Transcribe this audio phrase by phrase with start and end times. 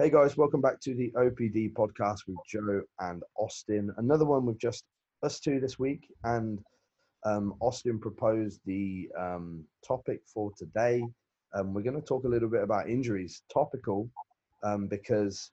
[0.00, 3.92] Hey guys, welcome back to the OPD podcast with Joe and Austin.
[3.98, 4.84] Another one with just
[5.22, 6.58] us two this week, and
[7.26, 11.04] um, Austin proposed the um, topic for today.
[11.52, 14.08] Um, we're going to talk a little bit about injuries, topical,
[14.62, 15.50] um, because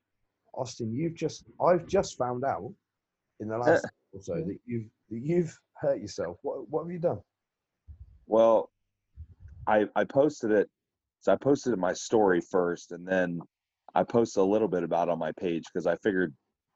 [0.53, 2.73] Austin, you've just I've just found out
[3.41, 6.37] in the last or so that you've that you've hurt yourself.
[6.43, 7.19] What what have you done?
[8.27, 8.69] Well,
[9.67, 10.69] I I posted it.
[11.19, 13.41] So I posted it my story first, and then
[13.97, 16.31] I posted a little bit about on my page because I figured,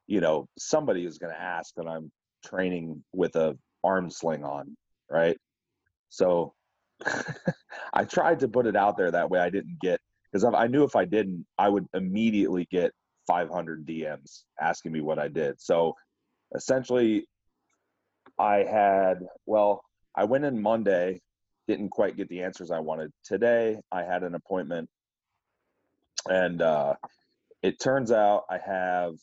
[0.08, 2.12] you know, somebody is going to ask that I'm
[2.44, 4.76] training with a arm sling on,
[5.08, 5.38] right?
[6.10, 6.56] So
[7.94, 10.00] I tried to put it out there that way I didn't get
[10.34, 12.92] because I knew if I didn't, I would immediately get
[13.28, 15.62] 500 DMs asking me what I did.
[15.62, 15.94] So
[16.56, 17.28] essentially,
[18.40, 19.84] I had well,
[20.16, 21.22] I went in Monday,
[21.68, 23.12] didn't quite get the answers I wanted.
[23.24, 24.90] Today, I had an appointment
[26.30, 26.94] and uh,
[27.64, 29.16] it turns out I have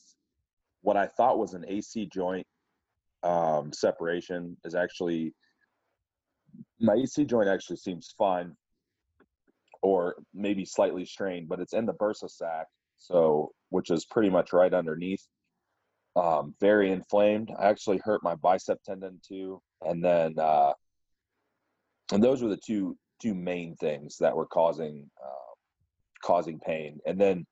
[0.82, 2.46] what I thought was an AC joint
[3.22, 5.34] um, separation is actually
[6.80, 8.56] my AC joint actually seems fine,
[9.82, 14.52] or maybe slightly strained, but it's in the bursa sac, so which is pretty much
[14.52, 15.26] right underneath.
[16.16, 17.52] Um, very inflamed.
[17.58, 20.72] I actually hurt my bicep tendon too, and then uh,
[22.12, 25.47] and those were the two two main things that were causing uh,
[26.22, 26.98] causing pain.
[27.06, 27.46] And then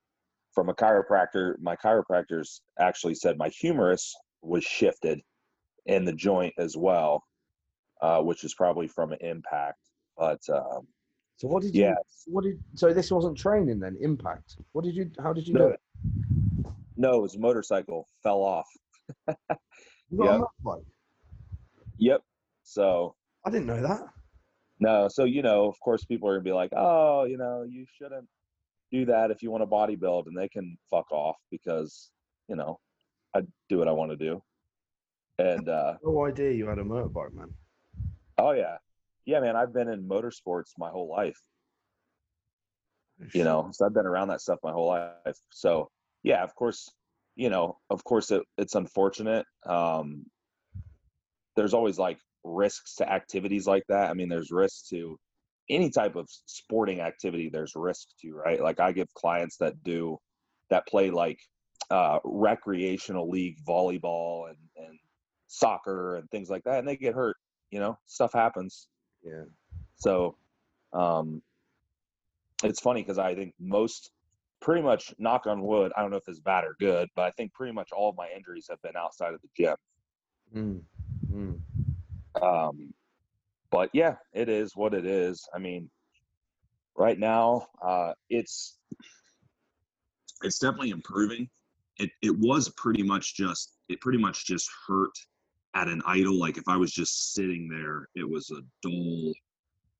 [0.53, 5.21] from a chiropractor, my chiropractors actually said my humerus was shifted
[5.85, 7.23] in the joint as well,
[8.01, 9.79] uh, which is probably from an impact.
[10.17, 10.87] But um,
[11.37, 11.83] so what did you?
[11.83, 11.95] Yeah.
[12.25, 12.59] What did?
[12.75, 13.97] So this wasn't training then?
[14.01, 14.57] Impact.
[14.71, 15.11] What did you?
[15.21, 15.79] How did you no, do it?
[16.97, 18.07] No, it was a motorcycle.
[18.23, 18.67] Fell off.
[20.09, 20.41] yep.
[21.99, 22.21] Yep.
[22.63, 23.15] So
[23.45, 24.01] I didn't know that.
[24.79, 27.85] No, so you know, of course, people are gonna be like, "Oh, you know, you
[27.97, 28.27] shouldn't
[28.91, 32.09] do that if you want to bodybuild and they can fuck off because
[32.47, 32.79] you know
[33.35, 34.41] i do what i want to do.
[35.39, 37.53] And uh no idea you had a motorbike man.
[38.37, 38.77] Oh yeah.
[39.25, 41.39] Yeah man i've been in motorsports my whole life.
[43.33, 45.37] You know so i've been around that stuff my whole life.
[45.51, 45.89] So
[46.23, 46.89] yeah of course
[47.35, 49.45] you know of course it, it's unfortunate.
[49.65, 50.25] Um
[51.55, 54.09] there's always like risks to activities like that.
[54.09, 55.19] I mean there's risks to
[55.69, 58.61] any type of sporting activity there's risk to right?
[58.61, 60.17] Like i give clients that do
[60.69, 61.39] that play like
[61.89, 64.99] uh, recreational league volleyball and, and
[65.47, 67.37] soccer and things like that and they get hurt
[67.71, 67.97] you know?
[68.05, 68.87] Stuff happens.
[69.23, 69.43] Yeah.
[69.95, 70.37] So
[70.93, 71.41] um
[72.63, 74.11] it's funny because i think most
[74.61, 77.31] pretty much knock on wood i don't know if it's bad or good but i
[77.31, 79.75] think pretty much all of my injuries have been outside of the gym.
[80.55, 80.81] Mm.
[81.31, 82.41] Mm.
[82.41, 82.93] um
[83.77, 85.47] but yeah, it is what it is.
[85.53, 85.87] I mean,
[86.97, 88.79] right now, uh, it's
[90.41, 91.47] it's definitely improving.
[91.99, 95.15] It it was pretty much just it pretty much just hurt
[95.75, 96.39] at an idle.
[96.39, 99.31] Like if I was just sitting there, it was a dull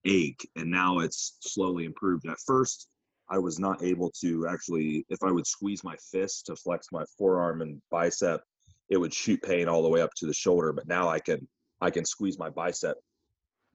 [0.05, 2.27] ache, and now it's slowly improved.
[2.27, 2.87] At first,
[3.29, 7.03] I was not able to actually, if I would squeeze my fist to flex my
[7.15, 8.41] forearm and bicep,
[8.89, 10.73] it would shoot pain all the way up to the shoulder.
[10.73, 11.47] But now I can
[11.79, 12.97] I can squeeze my bicep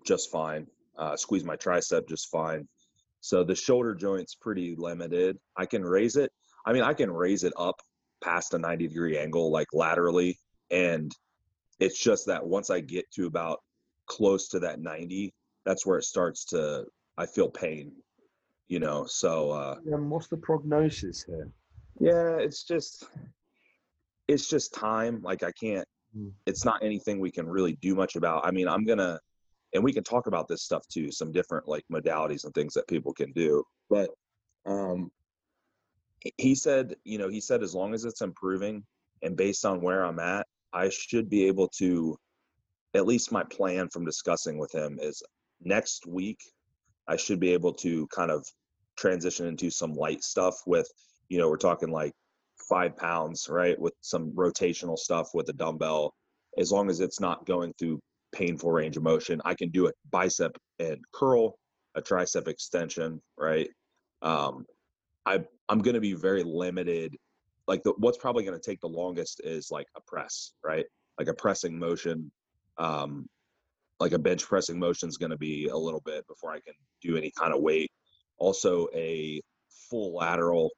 [0.05, 0.67] just fine.
[0.97, 2.69] Uh, squeeze my tricep just fine.
[3.21, 5.39] So the shoulder joint's pretty limited.
[5.57, 6.31] I can raise it.
[6.67, 7.77] I mean, I can raise it up
[8.23, 10.39] past a 90 degree angle, like laterally.
[10.71, 11.13] And
[11.79, 13.61] it's just that once I get to about
[14.07, 15.33] close to that 90,
[15.65, 16.85] that's where it starts to,
[17.17, 17.93] I feel pain,
[18.69, 19.07] you know?
[19.07, 21.49] So, uh, and what's the prognosis here?
[22.01, 23.07] Yeah, it's just,
[24.27, 25.23] it's just time.
[25.23, 26.29] Like I can't, hmm.
[26.47, 28.47] it's not anything we can really do much about.
[28.47, 29.21] I mean, I'm going to,
[29.75, 32.87] and we can talk about this stuff too some different like modalities and things that
[32.89, 34.11] people can do but
[34.67, 35.11] um
[36.39, 38.85] he said you know he said as long as it's improving
[39.23, 42.17] and based on where i'm at i should be able to
[42.95, 45.23] at least my plan from discussing with him is
[45.63, 46.39] next week
[47.09, 48.47] i should be able to kind of
[48.97, 50.89] transition into some light stuff with
[51.29, 52.13] you know we're talking like
[52.69, 56.15] five pounds right with some rotational stuff with a dumbbell.
[56.59, 58.01] As long as it's not going through
[58.33, 59.41] painful range of motion.
[59.45, 61.55] I can do a bicep and curl,
[61.95, 63.69] a tricep extension, right?
[64.23, 64.67] Um,
[65.27, 67.17] I I'm going to be very limited.
[67.69, 70.85] Like the, what's probably going to take the longest is like a press, right?
[71.19, 72.31] Like a pressing motion.
[72.79, 73.29] Um,
[74.01, 76.75] like a bench pressing motion is going to be a little bit before I can
[77.03, 77.91] do any kind of weight.
[78.37, 79.41] Also, a
[79.89, 80.71] full lateral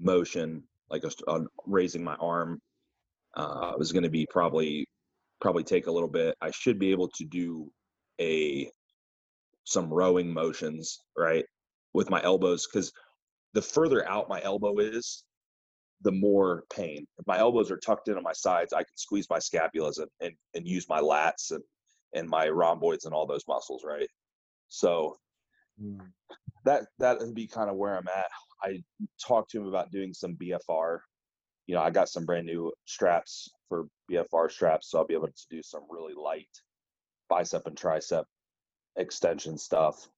[0.00, 2.60] motion, like a, a raising my arm,
[3.36, 4.86] uh, is going to be probably
[5.44, 6.34] probably take a little bit.
[6.40, 7.70] I should be able to do
[8.18, 8.70] a
[9.64, 11.44] some rowing motions, right?
[11.92, 12.90] With my elbows cuz
[13.52, 15.22] the further out my elbow is,
[16.00, 17.06] the more pain.
[17.18, 20.10] If my elbows are tucked in on my sides, I can squeeze my scapulas and,
[20.20, 21.62] and, and use my lats and,
[22.14, 24.08] and my rhomboids and all those muscles, right?
[24.68, 25.18] So
[25.78, 26.00] mm.
[26.64, 28.30] that that would be kind of where I'm at.
[28.62, 28.82] I
[29.20, 31.00] talked to him about doing some BFR.
[31.66, 35.28] You know, I got some brand new straps for BFR straps, so I'll be able
[35.28, 36.48] to do some really light
[37.28, 38.24] bicep and tricep
[38.96, 40.08] extension stuff,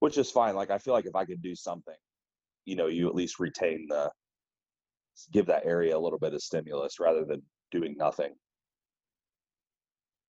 [0.00, 0.54] which is fine.
[0.54, 1.94] Like I feel like if I could do something,
[2.64, 4.10] you know, you at least retain the
[5.32, 8.34] give that area a little bit of stimulus rather than doing nothing.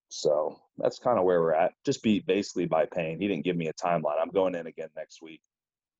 [0.09, 1.73] So that's kind of where we're at.
[1.85, 3.19] Just be basically by pain.
[3.19, 4.21] He didn't give me a timeline.
[4.21, 5.41] I'm going in again next week,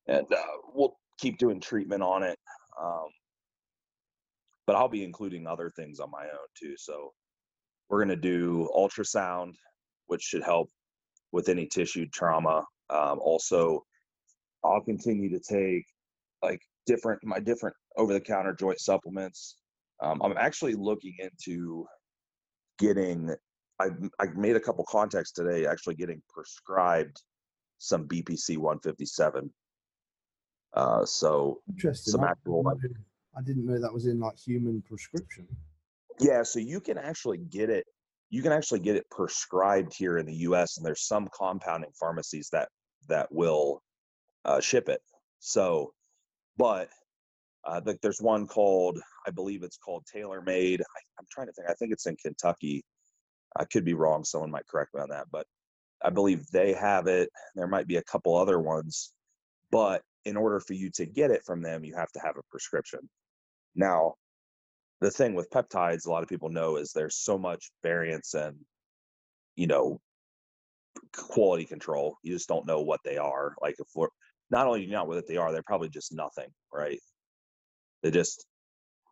[0.08, 2.38] and uh, we'll keep doing treatment on it.
[2.82, 3.08] Um,
[4.68, 6.76] but I'll be including other things on my own too.
[6.78, 7.14] So
[7.90, 9.54] we're going to do ultrasound,
[10.08, 10.70] which should help
[11.32, 12.66] with any tissue trauma.
[12.90, 13.84] Um, also,
[14.64, 15.86] I'll continue to take
[16.42, 19.56] like different my different over the counter joint supplements.
[20.02, 21.86] Um, I'm actually looking into
[22.80, 23.34] getting.
[23.80, 23.90] I
[24.20, 25.66] I made a couple contacts today.
[25.66, 27.22] Actually, getting prescribed
[27.78, 29.52] some BPC 157.
[30.74, 31.62] Uh, so.
[31.94, 32.64] Some actual.
[32.64, 32.78] Know,
[33.38, 35.48] I didn't know that was in like human prescription.
[36.20, 37.86] Yeah, so you can actually get it.
[38.30, 40.78] You can actually get it prescribed here in the U.S.
[40.78, 42.70] and there's some compounding pharmacies that
[43.08, 43.82] that will
[44.46, 45.02] uh, ship it.
[45.40, 45.94] So,
[46.58, 46.90] but
[47.66, 50.82] uh, like there's one called, I believe it's called Tailor Made.
[51.20, 51.70] I'm trying to think.
[51.70, 52.84] I think it's in Kentucky.
[53.58, 54.24] I could be wrong.
[54.24, 55.46] Someone might correct me on that, but
[56.04, 57.30] I believe they have it.
[57.56, 59.14] There might be a couple other ones,
[59.72, 62.44] but in order for you to get it from them, you have to have a
[62.50, 63.00] prescription.
[63.76, 64.16] Now,
[65.02, 68.58] the thing with peptides, a lot of people know is there's so much variance and,
[69.56, 70.00] you know,
[71.14, 72.18] quality control.
[72.24, 73.56] You just don't know what they are.
[73.62, 74.08] Like if we're
[74.50, 77.00] not only you not what they are, they're probably just nothing, right?
[78.04, 78.46] They just,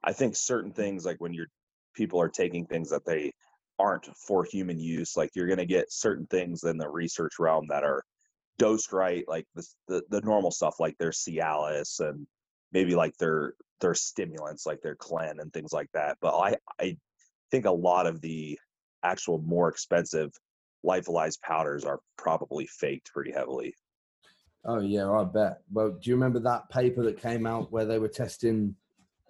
[0.04, 1.48] I think certain things like when you're
[1.94, 3.32] people are taking things that they
[3.80, 7.68] aren't for human use, like you're going to get certain things in the research realm
[7.70, 8.04] that are
[8.58, 12.26] dosed right, like the, the, the normal stuff, like their Cialis and
[12.72, 16.18] maybe like their their stimulants, like their Clen and things like that.
[16.22, 16.98] But I I
[17.52, 18.58] think a lot of the
[19.04, 20.32] actual more expensive
[20.86, 23.76] lyophilized powders are probably faked pretty heavily.
[24.66, 25.60] Oh yeah, I bet.
[25.72, 28.76] Well, do you remember that paper that came out where they were testing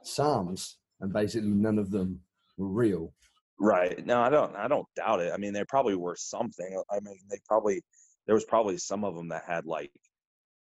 [0.05, 2.21] SARMs, and basically none of them
[2.57, 3.13] were real.
[3.59, 4.05] Right.
[4.05, 4.55] No, I don't.
[4.55, 5.31] I don't doubt it.
[5.33, 6.81] I mean, they probably were something.
[6.91, 7.81] I mean, they probably
[8.25, 9.91] there was probably some of them that had like,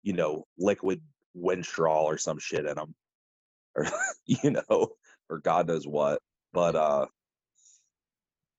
[0.02, 1.00] you know, liquid
[1.36, 2.94] Winstrol or some shit in them,
[3.76, 3.86] or
[4.26, 4.88] you know,
[5.28, 6.20] or God knows what.
[6.52, 7.06] But uh,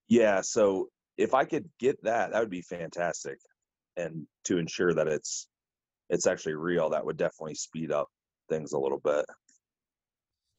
[0.08, 0.42] yeah.
[0.42, 3.38] So if I could get that, that would be fantastic,
[3.98, 5.48] and to ensure that it's
[6.10, 8.08] it's actually real, that would definitely speed up
[8.50, 9.26] things a little bit.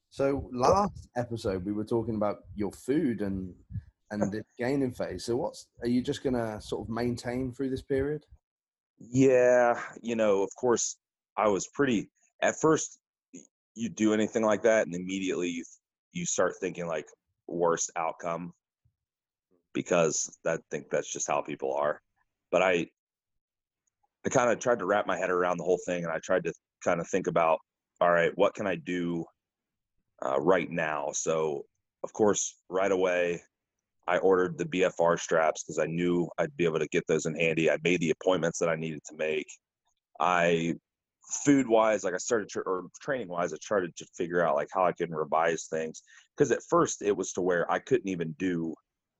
[0.09, 3.53] So last episode we were talking about your food and
[4.11, 5.25] and the gaining phase.
[5.25, 8.25] So what's are you just gonna sort of maintain through this period?
[8.97, 10.97] Yeah, you know, of course,
[11.37, 12.09] I was pretty
[12.41, 12.97] at first.
[13.75, 15.63] You do anything like that, and immediately you
[16.13, 17.07] you start thinking like
[17.47, 18.53] worst outcome
[19.73, 22.01] because I think that's just how people are.
[22.51, 22.87] But I
[24.25, 26.45] I kind of tried to wrap my head around the whole thing, and I tried
[26.45, 27.59] to kind of think about,
[28.01, 29.25] all right, what can I do
[30.25, 31.09] uh, right now.
[31.13, 31.65] So,
[32.03, 33.41] of course, right away,
[34.07, 37.35] I ordered the BFR straps because I knew I'd be able to get those in
[37.35, 37.69] handy.
[37.69, 39.47] I made the appointments that I needed to make.
[40.19, 40.75] I,
[41.29, 44.69] food wise, like I started, tra- or training wise, I started to figure out like
[44.73, 46.01] how I can revise things.
[46.35, 48.73] Because at first it was to where I couldn't even do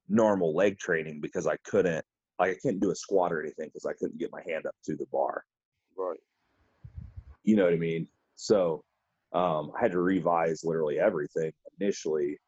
[0.10, 2.06] normal leg training because I couldn't,
[2.40, 4.76] like I couldn't do a squat or anything because I couldn't get my hand up
[4.86, 5.44] to the bar.
[5.98, 6.20] Right.
[7.44, 8.08] You know what I mean?
[8.36, 8.84] So
[9.34, 12.40] um, I had to revise literally everything initially,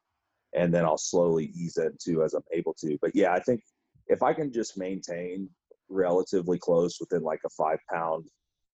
[0.54, 2.98] and then I'll slowly ease into as I'm able to.
[3.00, 3.62] But yeah, I think
[4.08, 5.48] if I can just maintain
[5.88, 8.26] relatively close within like a five pound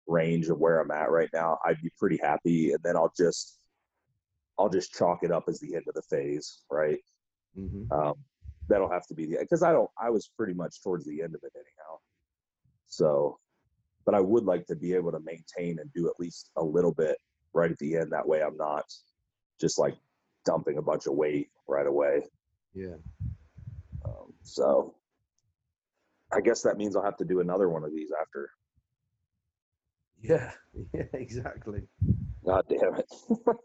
[0.08, 2.72] range of where I'm at right now, I'd be pretty happy.
[2.72, 3.60] And then I'll just
[4.60, 7.00] I'll just chalk it up as the end of the phase, right?
[7.58, 7.92] Mm-hmm.
[7.92, 8.16] Um,
[8.70, 11.36] that'll have to be the because I don't I was pretty much towards the end
[11.36, 12.00] of it anyhow.
[12.88, 13.40] So,
[14.06, 16.94] but I would like to be able to maintain and do at least a little
[16.94, 17.18] bit
[17.54, 18.12] right at the end.
[18.12, 18.86] That way, I'm not
[19.60, 19.96] just like
[20.46, 22.24] dumping a bunch of weight right away.
[22.74, 22.96] Yeah.
[24.06, 24.96] Um, so
[26.32, 28.50] I guess that means I'll have to do another one of these after.
[30.24, 30.52] Yeah,
[30.94, 31.82] yeah, exactly.
[32.46, 33.12] God damn it!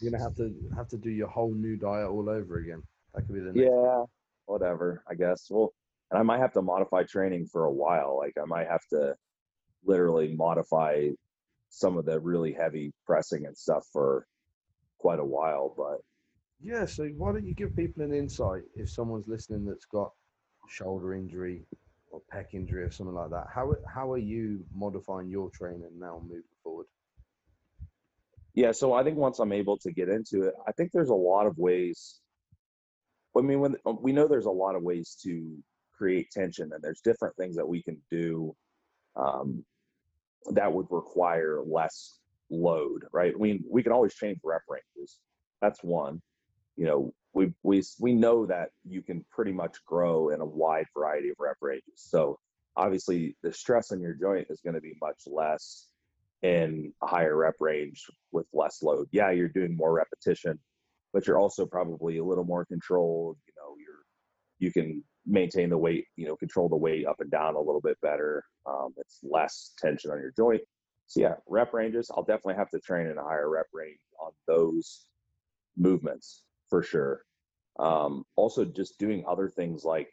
[0.00, 2.82] You're gonna have to have to do your whole new diet all over again.
[3.14, 4.04] That could be the next yeah,
[4.46, 5.04] whatever.
[5.08, 5.46] I guess.
[5.48, 5.72] Well,
[6.10, 8.18] and I might have to modify training for a while.
[8.18, 9.14] Like I might have to
[9.84, 11.10] literally modify
[11.70, 14.26] some of the really heavy pressing and stuff for
[14.98, 15.74] quite a while.
[15.76, 16.00] But
[16.60, 20.12] yeah, so why don't you give people an insight if someone's listening that's got
[20.68, 21.64] shoulder injury
[22.14, 23.46] or pec injury or something like that?
[23.52, 26.86] How how are you modifying your training now moving forward?
[28.54, 31.14] Yeah, so I think once I'm able to get into it, I think there's a
[31.14, 32.20] lot of ways.
[33.36, 35.58] I mean, when we know there's a lot of ways to
[35.92, 38.54] create tension, and there's different things that we can do
[39.16, 39.64] um,
[40.52, 43.38] that would require less load, right?
[43.38, 45.18] We we can always change rep ranges.
[45.60, 46.22] That's one.
[46.76, 50.86] You know, we we we know that you can pretty much grow in a wide
[50.96, 51.84] variety of rep ranges.
[51.96, 52.38] So
[52.76, 55.88] obviously, the stress on your joint is going to be much less
[56.42, 59.08] in a higher rep range with less load.
[59.10, 60.58] Yeah, you're doing more repetition,
[61.12, 63.36] but you're also probably a little more controlled.
[63.46, 64.04] You know, you're
[64.58, 67.80] you can maintain the weight, you know, control the weight up and down a little
[67.80, 68.44] bit better.
[68.66, 70.62] Um, it's less tension on your joint.
[71.06, 72.10] So yeah, rep ranges.
[72.14, 75.06] I'll definitely have to train in a higher rep range on those
[75.76, 77.24] movements for sure.
[77.78, 80.08] Um, also, just doing other things like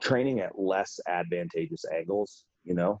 [0.00, 2.44] training at less advantageous angles.
[2.64, 3.00] You know,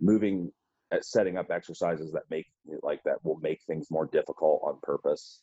[0.00, 0.52] moving
[0.90, 2.46] at setting up exercises that make
[2.82, 5.40] like that will make things more difficult on purpose.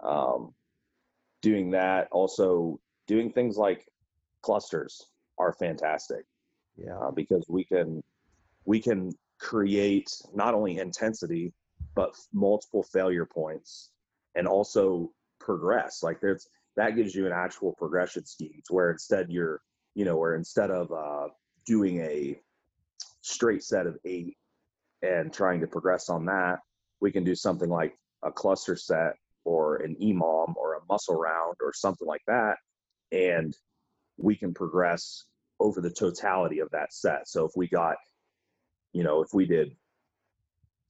[0.00, 0.54] Um,
[1.42, 3.86] doing that, also doing things like
[4.42, 5.06] clusters
[5.38, 6.24] are fantastic.
[6.76, 8.02] Yeah, uh, because we can
[8.64, 11.52] we can create not only intensity
[11.94, 13.90] but multiple failure points
[14.34, 15.10] and also
[15.46, 16.02] progress.
[16.02, 16.20] Like
[16.76, 19.62] that gives you an actual progression scheme to where instead you're
[19.94, 21.28] you know where instead of uh,
[21.64, 22.38] doing a
[23.22, 24.36] straight set of eight
[25.02, 26.58] and trying to progress on that,
[27.00, 31.56] we can do something like a cluster set or an EMOM or a muscle round
[31.62, 32.56] or something like that.
[33.12, 33.56] And
[34.18, 35.24] we can progress
[35.60, 37.28] over the totality of that set.
[37.28, 37.96] So if we got,
[38.92, 39.76] you know, if we did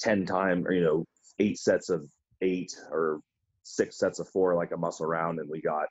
[0.01, 1.05] 10 times or, you know,
[1.39, 2.09] eight sets of
[2.41, 3.21] eight or
[3.67, 5.89] six sets of four, like a muscle round, and we got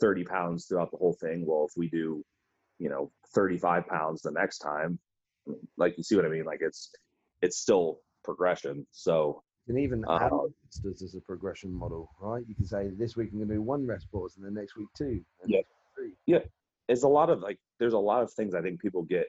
[0.00, 1.44] 30 pounds throughout the whole thing.
[1.46, 2.22] Well, if we do,
[2.78, 4.98] you know, 35 pounds the next time,
[5.78, 6.44] like you see what I mean?
[6.44, 6.90] Like it's,
[7.40, 8.86] it's still progression.
[8.92, 10.48] So you can even add uh,
[10.84, 12.44] this as a progression model, right?
[12.46, 14.76] You can say this week I'm going to do one rest pause, and then next
[14.76, 15.22] week two.
[15.46, 15.60] yeah.
[15.96, 16.12] Three.
[16.26, 16.40] Yeah.
[16.88, 17.58] It's a lot of like.
[17.78, 19.26] There's a lot of things I think people get.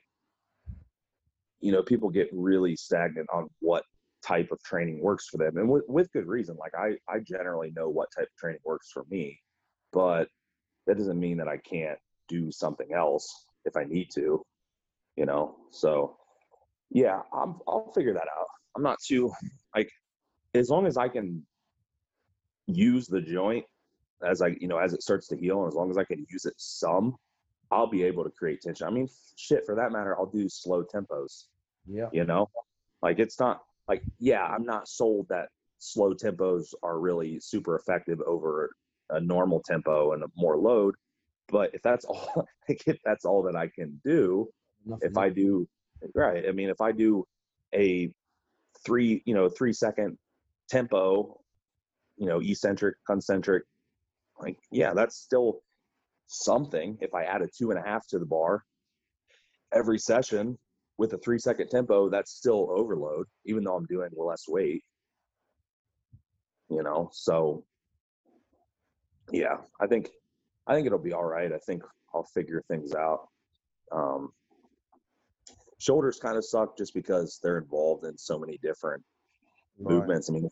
[1.60, 3.84] You know, people get really stagnant on what
[4.26, 6.56] type of training works for them, and with, with good reason.
[6.58, 9.38] Like I, I generally know what type of training works for me,
[9.92, 10.28] but
[10.86, 11.98] that doesn't mean that I can't
[12.28, 14.42] do something else if I need to.
[15.16, 16.16] You know, so
[16.90, 18.46] yeah, I'm, I'll figure that out.
[18.76, 19.32] I'm not too
[19.74, 19.90] like
[20.54, 21.44] as long as I can
[22.66, 23.64] use the joint
[24.24, 26.26] as I you know as it starts to heal, and as long as I can
[26.30, 27.16] use it some,
[27.70, 28.86] I'll be able to create tension.
[28.86, 31.44] I mean, shit, for that matter, I'll do slow tempos.
[31.86, 32.50] Yeah, you know,
[33.02, 38.20] like it's not like yeah, I'm not sold that slow tempos are really super effective
[38.26, 38.70] over
[39.10, 40.94] a normal tempo and a more load.
[41.48, 44.48] But if that's all, like if that's all that I can do,
[44.86, 45.68] Nothing if I do
[46.14, 46.44] Right.
[46.48, 47.26] I mean, if I do
[47.74, 48.10] a
[48.84, 50.16] three, you know, three second
[50.68, 51.40] tempo,
[52.16, 53.64] you know, eccentric, concentric,
[54.40, 55.62] like, yeah, that's still
[56.26, 56.96] something.
[57.00, 58.64] If I add a two and a half to the bar
[59.72, 60.58] every session
[61.00, 64.84] with a three second tempo, that's still overload, even though I'm doing less weight.
[66.68, 67.64] You know, so
[69.32, 70.10] yeah, I think
[70.66, 71.50] I think it'll be all right.
[71.52, 71.82] I think
[72.14, 73.28] I'll figure things out.
[73.90, 74.32] Um,
[75.78, 79.02] shoulders kind of suck just because they're involved in so many different
[79.78, 79.94] right.
[79.94, 80.28] movements.
[80.28, 80.50] I mean,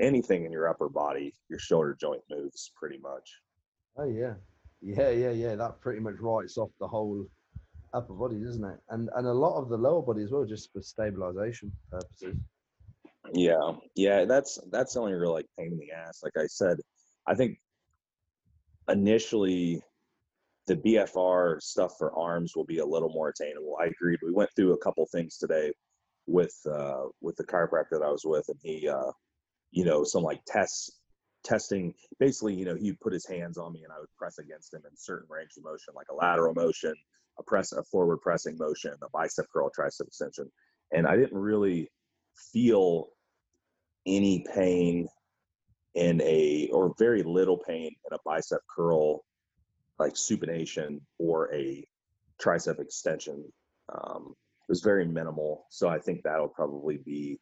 [0.00, 3.30] anything in your upper body, your shoulder joint moves pretty much.
[3.98, 4.32] Oh yeah,
[4.80, 5.56] yeah, yeah, yeah.
[5.56, 7.26] That pretty much writes off the whole
[7.92, 8.78] upper body, doesn't it?
[8.90, 12.36] And and a lot of the lower body as well, just for stabilization purposes.
[13.32, 14.24] Yeah, yeah.
[14.24, 16.22] That's that's the only real like pain in the ass.
[16.22, 16.78] Like I said,
[17.26, 17.58] I think
[18.88, 19.82] initially
[20.66, 23.76] the BFR stuff for arms will be a little more attainable.
[23.80, 24.20] I agreed.
[24.22, 25.72] We went through a couple things today
[26.26, 29.10] with uh, with the chiropractor that I was with, and he, uh,
[29.72, 31.00] you know, some like tests
[31.42, 31.94] testing.
[32.18, 34.82] Basically, you know, he put his hands on me, and I would press against him
[34.88, 36.94] in certain range of motion, like a lateral motion,
[37.40, 40.50] a press, a forward pressing motion, a bicep curl, tricep extension,
[40.92, 41.90] and I didn't really
[42.52, 43.08] feel
[44.06, 45.08] any pain
[45.94, 49.24] in a or very little pain in a bicep curl
[49.98, 51.84] like supination or a
[52.40, 53.44] tricep extension.
[53.92, 54.34] Um,
[54.68, 57.38] it was very minimal, so I think that'll probably be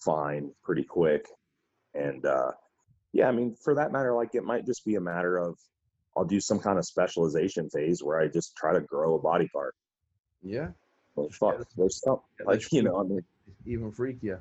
[0.00, 1.26] fine pretty quick.
[1.94, 2.52] And uh,
[3.12, 5.58] yeah, I mean, for that matter, like it might just be a matter of
[6.16, 9.48] I'll do some kind of specialization phase where I just try to grow a body
[9.48, 9.74] part.
[10.42, 10.68] Yeah.
[11.16, 13.24] Well, fuck, yeah, there's some yeah, like you know, I mean,
[13.66, 14.40] even freakier.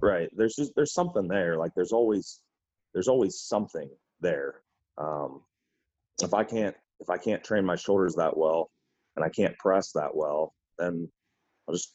[0.00, 0.28] Right.
[0.36, 1.56] There's just there's something there.
[1.56, 2.40] Like there's always
[2.92, 3.88] there's always something
[4.20, 4.56] there.
[4.98, 5.42] Um,
[6.22, 8.70] if I can't if I can't train my shoulders that well
[9.16, 11.08] and I can't press that well, then
[11.68, 11.92] I'll just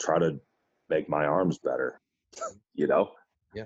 [0.00, 0.40] try to
[0.88, 2.00] make my arms better.
[2.74, 3.10] you know?
[3.54, 3.64] Yeah.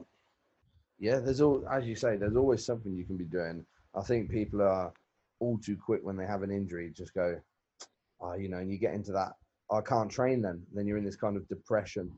[0.98, 3.64] Yeah, there's all as you say, there's always something you can be doing.
[3.96, 4.92] I think people are
[5.40, 7.40] all too quick when they have an injury, just go,
[8.20, 9.32] oh, you know, and you get into that,
[9.70, 10.62] I can't train then.
[10.72, 12.10] Then you're in this kind of depression.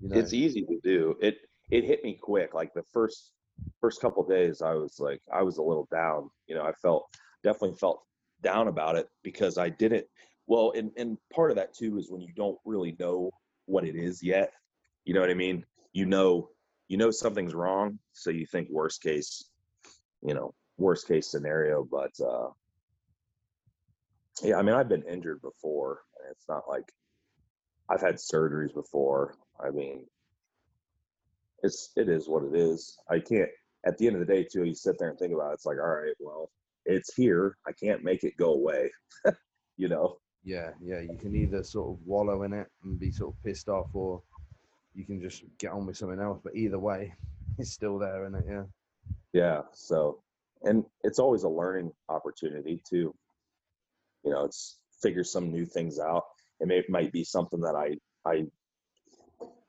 [0.00, 0.18] You know?
[0.18, 1.16] It's easy to do.
[1.20, 1.38] It
[1.70, 2.54] it hit me quick.
[2.54, 3.32] Like the first
[3.80, 6.30] first couple days, I was like, I was a little down.
[6.46, 7.08] You know, I felt
[7.42, 8.02] definitely felt
[8.42, 10.06] down about it because I didn't.
[10.46, 13.30] Well, and and part of that too is when you don't really know
[13.66, 14.52] what it is yet.
[15.04, 15.64] You know what I mean?
[15.92, 16.48] You know,
[16.88, 19.50] you know something's wrong, so you think worst case,
[20.22, 21.84] you know, worst case scenario.
[21.84, 22.48] But uh
[24.42, 26.00] yeah, I mean, I've been injured before.
[26.30, 26.92] It's not like
[27.88, 29.34] I've had surgeries before.
[29.60, 30.04] I mean,
[31.62, 32.98] it's it is what it is.
[33.10, 33.48] I can't.
[33.86, 35.54] At the end of the day, too, you sit there and think about it.
[35.54, 36.50] It's like, all right, well,
[36.84, 37.56] it's here.
[37.66, 38.90] I can't make it go away.
[39.76, 40.18] you know.
[40.44, 41.00] Yeah, yeah.
[41.00, 44.22] You can either sort of wallow in it and be sort of pissed off, or
[44.94, 46.40] you can just get on with something else.
[46.42, 47.14] But either way,
[47.58, 48.44] it's still there, isn't it?
[48.48, 48.62] Yeah.
[49.32, 49.62] Yeah.
[49.72, 50.22] So,
[50.62, 53.14] and it's always a learning opportunity too.
[54.24, 56.24] You know, it's figure some new things out.
[56.60, 57.96] It may it might be something that I
[58.28, 58.46] I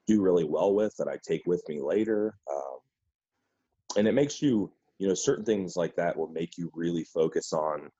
[0.07, 2.35] do really well with that I take with me later.
[2.51, 2.79] Um,
[3.97, 7.53] and it makes you, you know, certain things like that will make you really focus
[7.53, 7.91] on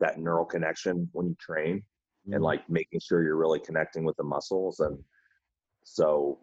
[0.00, 2.34] that neural connection when you train mm-hmm.
[2.34, 4.80] and like making sure you're really connecting with the muscles.
[4.80, 4.98] And
[5.84, 6.38] so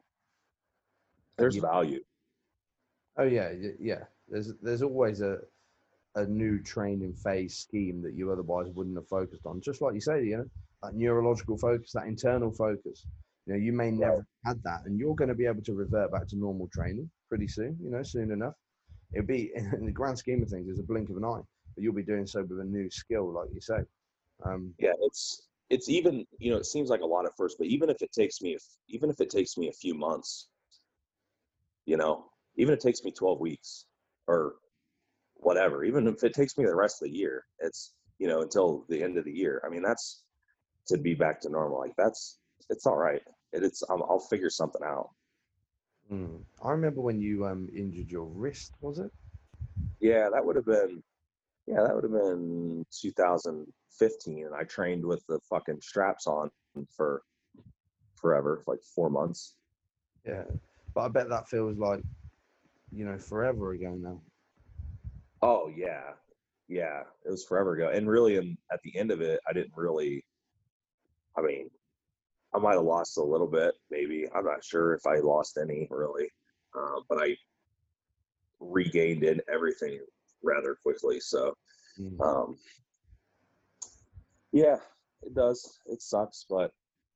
[1.38, 2.02] there's value.
[3.18, 3.52] Oh yeah.
[3.80, 4.04] Yeah.
[4.32, 5.40] There's, there's always a,
[6.16, 9.62] a new training phase scheme that you otherwise wouldn't have focused on.
[9.62, 10.46] Just like you say, you know,
[10.82, 13.06] that neurological focus, that internal focus.
[13.46, 15.74] You know, you may never have had that, and you're going to be able to
[15.74, 17.78] revert back to normal training pretty soon.
[17.84, 18.54] You know, soon enough.
[19.14, 21.42] It'll be in the grand scheme of things, it's a blink of an eye,
[21.76, 23.80] but you'll be doing so with a new skill, like you say.
[24.46, 27.68] Um, yeah, it's it's even you know it seems like a lot at first, but
[27.68, 28.58] even if it takes me
[28.90, 30.48] even if it takes me a few months,
[31.86, 33.86] you know, even if it takes me 12 weeks
[34.28, 34.56] or
[35.36, 38.86] whatever, even if it takes me the rest of the year, it's you know until
[38.90, 39.62] the end of the year.
[39.66, 40.24] I mean, that's
[40.88, 41.80] to be back to normal.
[41.80, 43.22] Like that's it's all right.
[43.54, 45.10] It, it's I'll, I'll figure something out.
[46.12, 46.42] Mm.
[46.64, 48.74] I remember when you um injured your wrist.
[48.82, 49.12] Was it?
[50.00, 51.04] Yeah, that would have been.
[51.68, 56.50] Yeah, that would have been 2015, and I trained with the fucking straps on
[56.90, 57.22] for
[58.16, 59.56] forever, like four months.
[60.26, 60.44] Yeah,
[60.94, 62.02] but I bet that feels like,
[62.92, 64.22] you know, forever ago now.
[65.42, 66.12] Oh yeah,
[66.68, 69.74] yeah, it was forever ago, and really, in, at the end of it, I didn't
[69.76, 70.26] really.
[71.38, 71.70] I mean,
[72.54, 74.28] I might have lost a little bit, maybe.
[74.36, 76.30] I'm not sure if I lost any really,
[76.78, 77.38] uh, but I
[78.60, 80.00] regained it everything
[80.44, 81.20] rather quickly.
[81.20, 81.56] So,
[82.00, 82.20] mm.
[82.20, 82.58] um,
[84.52, 84.78] yeah,
[85.22, 85.80] it does.
[85.86, 86.72] It sucks, but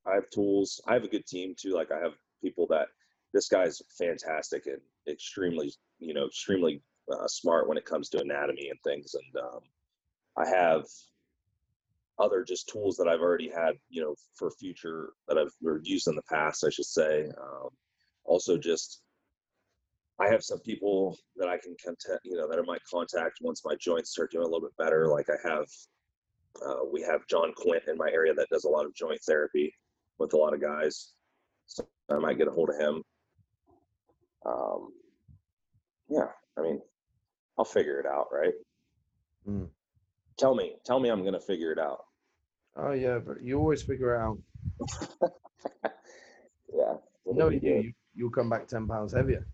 [0.06, 0.80] I have tools.
[0.86, 1.74] I have a good team too.
[1.74, 2.88] Like I have people that
[3.34, 8.68] this guy's fantastic and extremely, you know, extremely uh, smart when it comes to anatomy
[8.70, 9.14] and things.
[9.14, 9.60] And um,
[10.36, 10.84] I have
[12.18, 16.14] other just tools that I've already had, you know, for future that I've used in
[16.14, 17.26] the past, I should say.
[17.40, 17.68] Um,
[18.24, 19.02] also, just
[20.18, 23.62] I have some people that I can contact, you know, that I might contact once
[23.64, 25.08] my joints start doing a little bit better.
[25.08, 25.66] Like I have,
[26.64, 29.74] uh, we have John Quint in my area that does a lot of joint therapy
[30.18, 31.12] with a lot of guys.
[31.66, 33.02] So I might get a hold of him.
[34.46, 34.92] Um,
[36.08, 36.80] yeah, I mean,
[37.58, 38.54] I'll figure it out, right?
[39.48, 39.68] Mm.
[40.38, 42.04] Tell me, tell me I'm going to figure it out.
[42.76, 44.38] Oh yeah, but you always figure it out.
[46.74, 46.94] yeah.
[47.24, 47.92] No, you do.
[48.14, 49.46] You, will come back ten pounds heavier.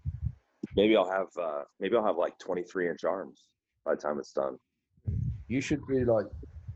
[0.77, 3.45] Maybe I'll have uh maybe I'll have like twenty three inch arms
[3.85, 4.59] by the time it's done.
[5.47, 6.27] You should be like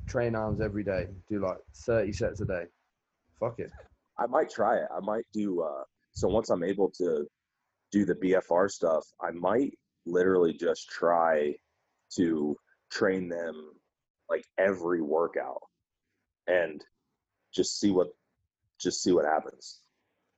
[0.07, 1.09] train arms every day.
[1.29, 2.65] Do like thirty sets a day.
[3.41, 3.73] Fuck it.
[4.19, 4.89] I might try it.
[4.97, 7.27] I might do uh so once I'm able to
[7.93, 11.55] do the BFR stuff, I might literally just try
[12.17, 12.57] to
[12.91, 13.73] train them
[14.29, 15.61] like every workout
[16.47, 16.83] and
[17.53, 18.09] just see what
[18.79, 19.81] just see what happens.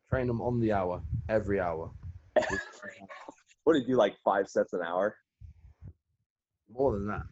[0.08, 1.90] Train them on the hour, every hour.
[3.64, 5.16] what did you like five sets an hour?
[6.72, 7.22] More than that.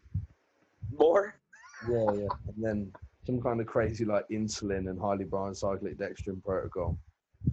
[0.98, 1.34] More?
[1.88, 2.28] Yeah, yeah.
[2.48, 2.92] And then
[3.26, 6.98] some kind of crazy like insulin and highly branched cyclic dextrin protocol.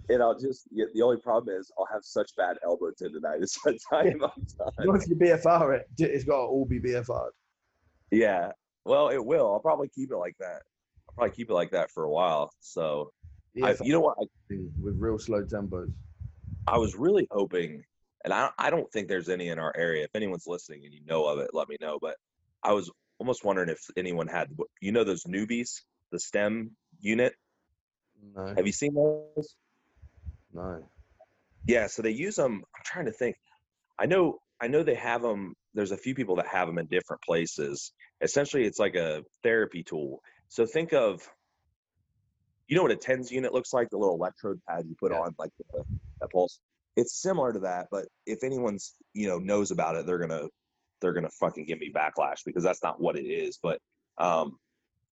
[0.08, 3.72] And I'll just yeah, the only problem is I'll have such bad elbow tendonitis by
[3.72, 4.96] the time I'm done.
[4.96, 5.88] If you BFR it?
[5.98, 7.32] It's got to all be BFR'd.
[8.10, 8.52] Yeah.
[8.84, 9.50] Well, it will.
[9.52, 10.62] I'll probably keep it like that
[11.08, 12.52] I'll probably keep it like that for a while.
[12.60, 13.12] So,
[13.54, 14.16] yeah, I, you know what?
[14.20, 14.24] I,
[14.80, 15.92] with real slow tempos.
[16.66, 17.84] I was really hoping
[18.24, 20.04] and I I don't think there's any in our area.
[20.04, 21.98] If anyone's listening and you know of it, let me know.
[22.00, 22.16] But
[22.62, 24.48] I was almost wondering if anyone had
[24.80, 27.34] you know those Neubies, the STEM unit.
[28.34, 29.54] No, Have you seen those?
[30.54, 30.82] No.
[31.66, 32.62] Yeah, so they use them.
[32.76, 33.36] I'm trying to think.
[33.98, 35.54] I know I know they have them.
[35.74, 37.92] There's a few people that have them in different places.
[38.20, 40.20] Essentially, it's like a therapy tool.
[40.48, 41.20] So think of,
[42.68, 45.18] you know what a TENS unit looks like, the little electrode pad you put Yeah.
[45.18, 45.82] on, like the,
[46.20, 46.60] that pulse.
[46.96, 50.46] It's similar to that, but if anyone's you know knows about it, they're gonna
[51.00, 53.58] they're gonna fucking give me backlash because that's not what it is.
[53.60, 53.80] But
[54.18, 54.58] um,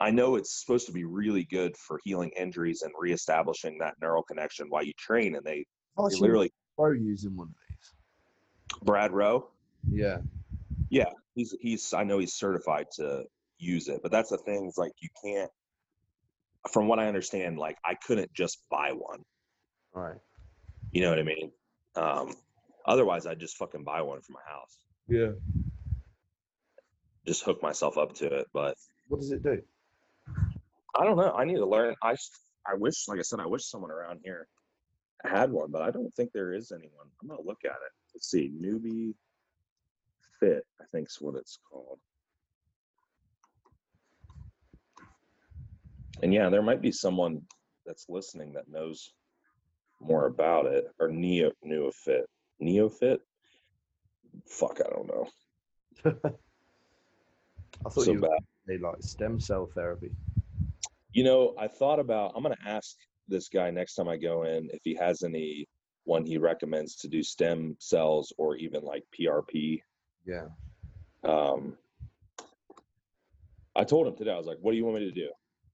[0.02, 4.24] I know it's supposed to be really good for healing injuries and reestablishing that neural
[4.24, 5.36] connection while you train.
[5.36, 5.64] And they,
[5.96, 8.80] I they literally pro using one of these.
[8.82, 9.48] Brad Rowe,
[9.88, 10.18] Yeah.
[10.90, 13.22] Yeah, he's he's I know he's certified to
[13.58, 14.66] use it, but that's the thing.
[14.66, 15.50] Is like you can't.
[16.72, 19.20] From what I understand, like I couldn't just buy one.
[19.94, 20.18] all right.
[20.90, 21.52] You know what I mean?
[21.94, 22.34] Um,
[22.86, 24.78] otherwise, I'd just fucking buy one for my house.
[25.08, 25.30] Yeah.
[27.24, 28.48] Just hook myself up to it.
[28.52, 28.76] But
[29.08, 29.62] What does it do?
[30.94, 31.32] I don't know.
[31.32, 31.94] I need to learn.
[32.02, 32.14] I
[32.66, 34.46] I wish, like I said, I wish someone around here
[35.24, 37.06] had one, but I don't think there is anyone.
[37.22, 37.92] I'm gonna look at it.
[38.14, 39.14] Let's see, Neubie
[40.40, 40.64] fit.
[40.80, 41.98] I think's what it's called.
[46.22, 47.42] And yeah, there might be someone
[47.86, 49.12] that's listening that knows
[50.00, 50.86] more about it.
[51.00, 52.24] Or neo neofit.
[52.62, 53.18] Neofit?
[54.46, 55.28] Fuck, I don't know.
[57.84, 58.30] I thought So you bad.
[58.66, 60.10] they like stem cell therapy.
[61.12, 62.32] You know, I thought about.
[62.34, 62.96] I'm gonna ask
[63.28, 65.68] this guy next time I go in if he has any
[66.04, 69.80] one he recommends to do stem cells or even like PRP.
[70.26, 70.46] Yeah.
[71.24, 71.76] Um,
[73.76, 74.32] I told him today.
[74.32, 75.30] I was like, "What do you want me to do?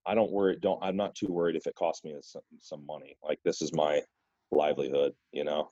[0.07, 0.57] I don't worry.
[0.61, 0.83] Don't.
[0.83, 3.17] I'm not too worried if it costs me some, some money.
[3.23, 4.03] Like this is my
[4.51, 5.15] livelihood.
[5.33, 5.71] You know.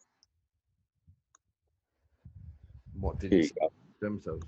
[2.99, 3.55] What did Here you you say?
[3.61, 3.73] go.
[3.99, 4.43] Stem cells.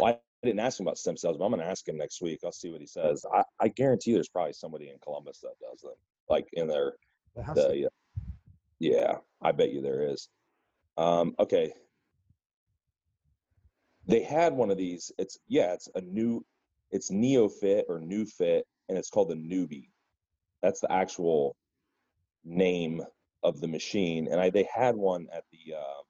[0.00, 2.40] Well, didn't ask him about stem cells, but I'm gonna ask him next week.
[2.44, 3.24] I'll see what he says.
[3.32, 5.92] I, I guarantee there's probably somebody in Columbus that does them,
[6.28, 6.94] like in their
[7.54, 7.88] the yeah,
[8.78, 10.28] yeah i bet you there is.
[10.96, 11.72] Um okay.
[14.06, 15.12] They had one of these.
[15.18, 16.44] It's yeah it's a new
[16.90, 19.90] it's neofit or new fit and it's called the Neubie.
[20.62, 21.56] That's the actual
[22.44, 23.02] name
[23.42, 26.02] of the machine and i they had one at the uh,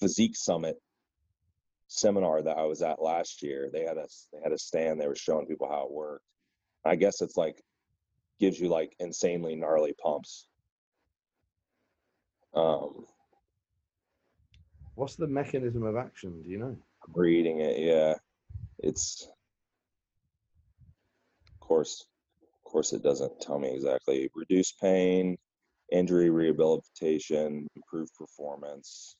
[0.00, 0.76] physique summit
[1.92, 5.08] seminar that i was at last year they had a they had a stand they
[5.08, 6.24] were showing people how it worked.
[6.84, 7.60] I guess it's like
[8.38, 10.46] gives you like insanely gnarly pumps.
[12.54, 13.04] Um
[14.94, 16.42] What's the mechanism of action?
[16.42, 16.76] Do you know?
[17.06, 18.14] I'm reading it yeah.
[18.78, 19.28] It's
[21.48, 22.06] of course
[22.42, 24.30] of course it doesn't tell me exactly.
[24.34, 25.36] Reduce pain
[25.90, 29.16] injury rehabilitation improve performance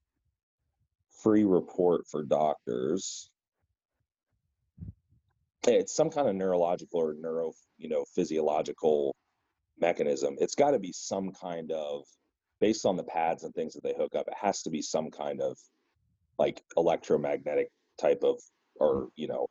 [1.22, 3.30] free report for doctors.
[5.66, 9.14] It's some kind of neurological or neuro you know physiological
[9.78, 10.36] mechanism.
[10.40, 12.04] It's got to be some kind of
[12.60, 15.10] based on the pads and things that they hook up it has to be some
[15.10, 15.56] kind of
[16.38, 18.38] like electromagnetic type of
[18.76, 19.46] or you know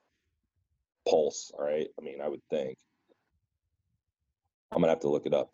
[1.07, 1.87] pulse all right?
[1.99, 2.77] I mean i would think.
[4.71, 5.49] I'm gonna have to look it up.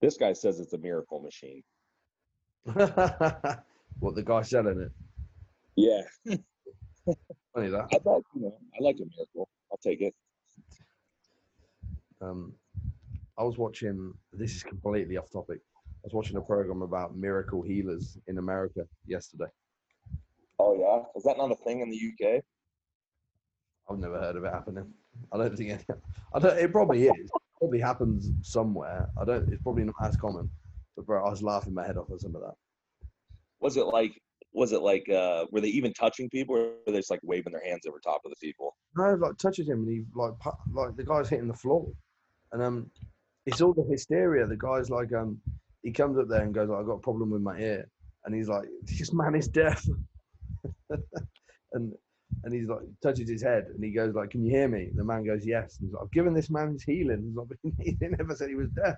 [0.00, 1.62] This guy says it's a miracle machine.
[3.98, 4.92] What the guy selling it?
[5.76, 6.02] Yeah
[7.54, 7.86] Funny that.
[7.92, 10.14] i like you know i like a miracle i'll take it
[12.20, 12.54] Um,
[13.38, 14.14] I was watching.
[14.32, 15.60] This is completely off topic.
[15.86, 19.50] I was watching a program about miracle healers in America yesterday.
[20.58, 22.42] oh yeah is that not a thing in the uk
[23.88, 24.88] I've never heard of it happening.
[25.32, 25.84] I don't think any.
[26.34, 26.58] I don't.
[26.58, 27.12] It probably is.
[27.14, 29.08] It probably happens somewhere.
[29.20, 29.52] I don't.
[29.52, 30.50] It's probably not as common.
[30.96, 32.54] But bro, I was laughing my head off at some of that.
[33.60, 34.20] was it like
[34.56, 37.52] was it like uh were they even touching people or were they just like waving
[37.52, 40.32] their hands over top of the people No, like touches him and he like
[40.72, 41.86] like the guy's hitting the floor,
[42.52, 42.90] and um,
[43.44, 44.46] it's all the hysteria.
[44.46, 45.38] The guy's like um,
[45.82, 47.86] he comes up there and goes, i've got a problem with my ear,"
[48.24, 49.84] and he's like, "This man is deaf,"
[51.74, 51.92] and
[52.44, 55.04] and he's like touches his head and he goes like, "Can you hear me?" The
[55.04, 57.96] man goes, "Yes." And he's like, "I've given this man his healing." He's like, he
[58.00, 58.96] never said he was deaf.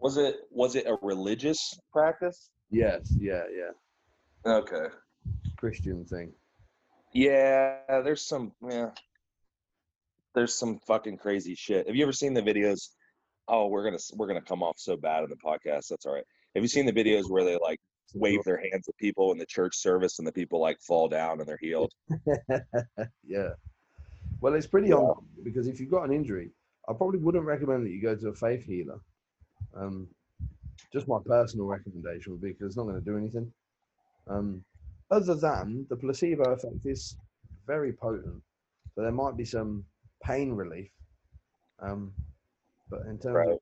[0.00, 1.60] was it was it a religious
[1.92, 3.70] practice Yes, yeah, yeah,
[4.46, 4.86] okay
[5.56, 6.32] Christian thing.
[7.12, 8.90] Yeah, there's some yeah.
[10.34, 11.86] There's some fucking crazy shit.
[11.86, 12.90] Have you ever seen the videos?
[13.48, 15.88] Oh, we're gonna we're gonna come off so bad in the podcast.
[15.88, 16.24] That's all right.
[16.54, 17.80] Have you seen the videos where they like
[18.14, 21.40] wave their hands at people in the church service and the people like fall down
[21.40, 21.92] and they're healed?
[23.26, 23.50] yeah.
[24.40, 24.96] Well, it's pretty Yeah.
[24.96, 26.50] on because if you've got an injury,
[26.88, 29.00] I probably wouldn't recommend that you go to a faith healer.
[29.74, 30.08] Um,
[30.92, 33.52] just my personal recommendation would be because it's not going to do anything.
[34.28, 34.64] Um,
[35.10, 37.16] other than the placebo effect is
[37.66, 38.42] very potent,
[38.94, 39.84] so there might be some
[40.22, 40.90] pain relief.
[41.80, 42.12] Um,
[42.90, 43.48] but in terms Right.
[43.50, 43.60] of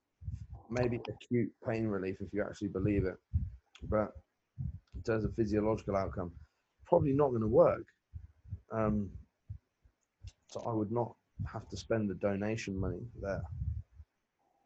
[0.71, 3.17] maybe acute pain relief, if you actually believe it,
[3.85, 4.13] but
[4.95, 6.33] in terms of physiological outcome,
[6.87, 7.87] probably not going to work.
[8.73, 9.11] Um,
[10.49, 11.15] so I would not
[11.53, 13.43] have to spend the donation money there.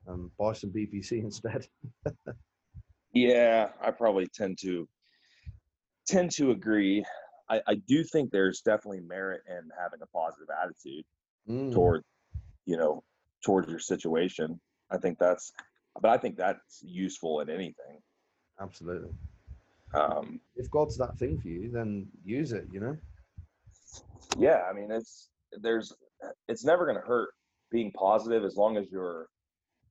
[0.06, 1.66] Um, buy some BPC instead.
[3.12, 4.88] Yeah, I probably tend to
[6.06, 7.04] tend to agree.
[7.48, 11.04] I, I do think there's definitely merit in having a positive attitude
[11.48, 12.02] Mm, toward,
[12.66, 13.04] you know,
[13.44, 14.60] towards your situation.
[14.90, 15.52] I think that's,
[16.00, 18.00] but I think that's useful in anything.
[18.60, 19.12] absolutely.
[19.94, 22.66] Um, If God's that thing for you, then use it.
[22.70, 22.98] You know.
[24.36, 25.92] yeah, I mean, it's there's,
[26.48, 27.30] it's never going to hurt
[27.70, 29.28] being positive as long as you're,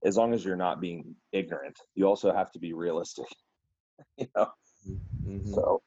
[0.06, 1.78] as long as you're not being ignorant.
[1.95, 3.28] You also have to be realistic,
[4.17, 4.52] you know.
[5.26, 5.56] Mhm.
[5.56, 5.82] So,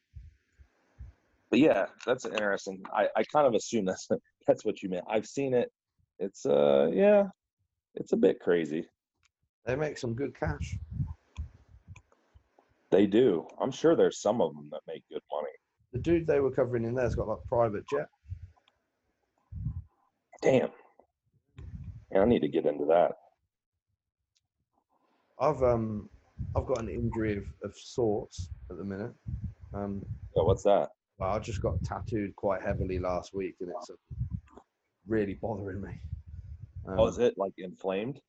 [1.53, 2.83] but yeah, that's interesting.
[2.95, 4.09] I, I kind of assume that's
[4.47, 5.05] that's what you meant.
[5.09, 5.71] I've seen it.
[6.19, 7.25] It's uh yeah,
[7.95, 8.87] it's a bit crazy.
[9.67, 10.79] They make some good cash.
[12.91, 13.47] They do.
[13.61, 15.53] I'm sure there's some of them that make good money.
[15.93, 18.07] The dude they were covering in there's got like private jet.
[20.41, 20.71] Damn.
[22.11, 23.13] Yeah, I need to get into that.
[25.39, 26.09] I've um
[26.57, 29.13] I've got an injury of, of sorts at the minute.
[29.75, 30.03] Um,
[30.35, 30.89] Yeah, what's that?
[31.19, 33.95] Well, I just got tattooed quite heavily last week, and it's uh,
[35.07, 36.01] really bothering me.
[36.87, 38.21] Um, Oh, is it like inflamed?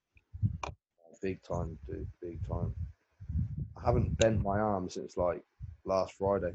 [1.22, 2.76] big time, dude, big time.
[3.78, 5.42] I haven't bent my arm since like
[5.86, 6.52] last Friday.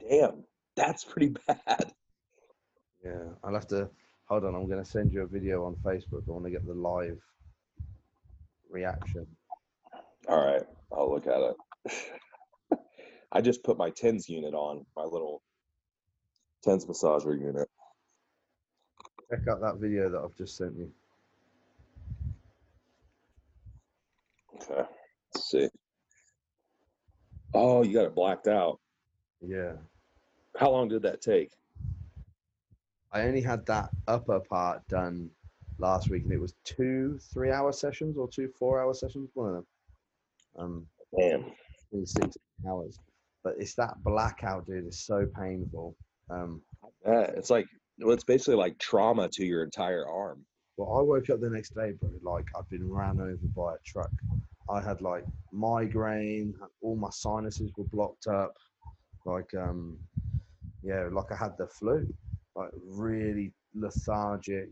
[0.00, 0.42] Damn,
[0.74, 1.92] that's pretty bad.
[3.04, 3.88] Yeah, I'll have to
[4.24, 4.56] hold on.
[4.56, 6.24] I'm going to send you a video on Facebook.
[6.28, 7.20] I want to get the live
[8.68, 9.24] reaction.
[10.28, 11.56] All right, I'll look at it.
[13.38, 15.42] I just put my tens unit on, my little
[16.64, 17.68] tens massager unit.
[19.30, 20.90] Check out that video that I've just sent you.
[24.56, 24.82] Okay,
[25.32, 25.68] let's see.
[27.54, 28.80] Oh, you got it blacked out.
[29.40, 29.74] Yeah,
[30.56, 31.52] How long did that take?
[33.12, 35.30] I only had that upper part done
[35.78, 39.66] last week, and it was two three-hour sessions or two four-hour sessions, one of them.
[40.58, 41.52] Um, Damn.
[42.04, 42.98] six hours.
[43.48, 44.84] But it's that blackout, dude.
[44.84, 45.96] It's so painful.
[46.28, 46.60] Um,
[47.06, 47.66] Yeah, it's like
[47.98, 50.44] well, it's basically like trauma to your entire arm.
[50.76, 52.10] Well, I woke up the next day, bro.
[52.22, 54.10] Like I'd been ran over by a truck.
[54.68, 56.54] I had like migraine.
[56.82, 58.52] All my sinuses were blocked up.
[59.24, 59.96] Like um,
[60.82, 62.06] yeah, like I had the flu.
[62.54, 64.68] Like really lethargic.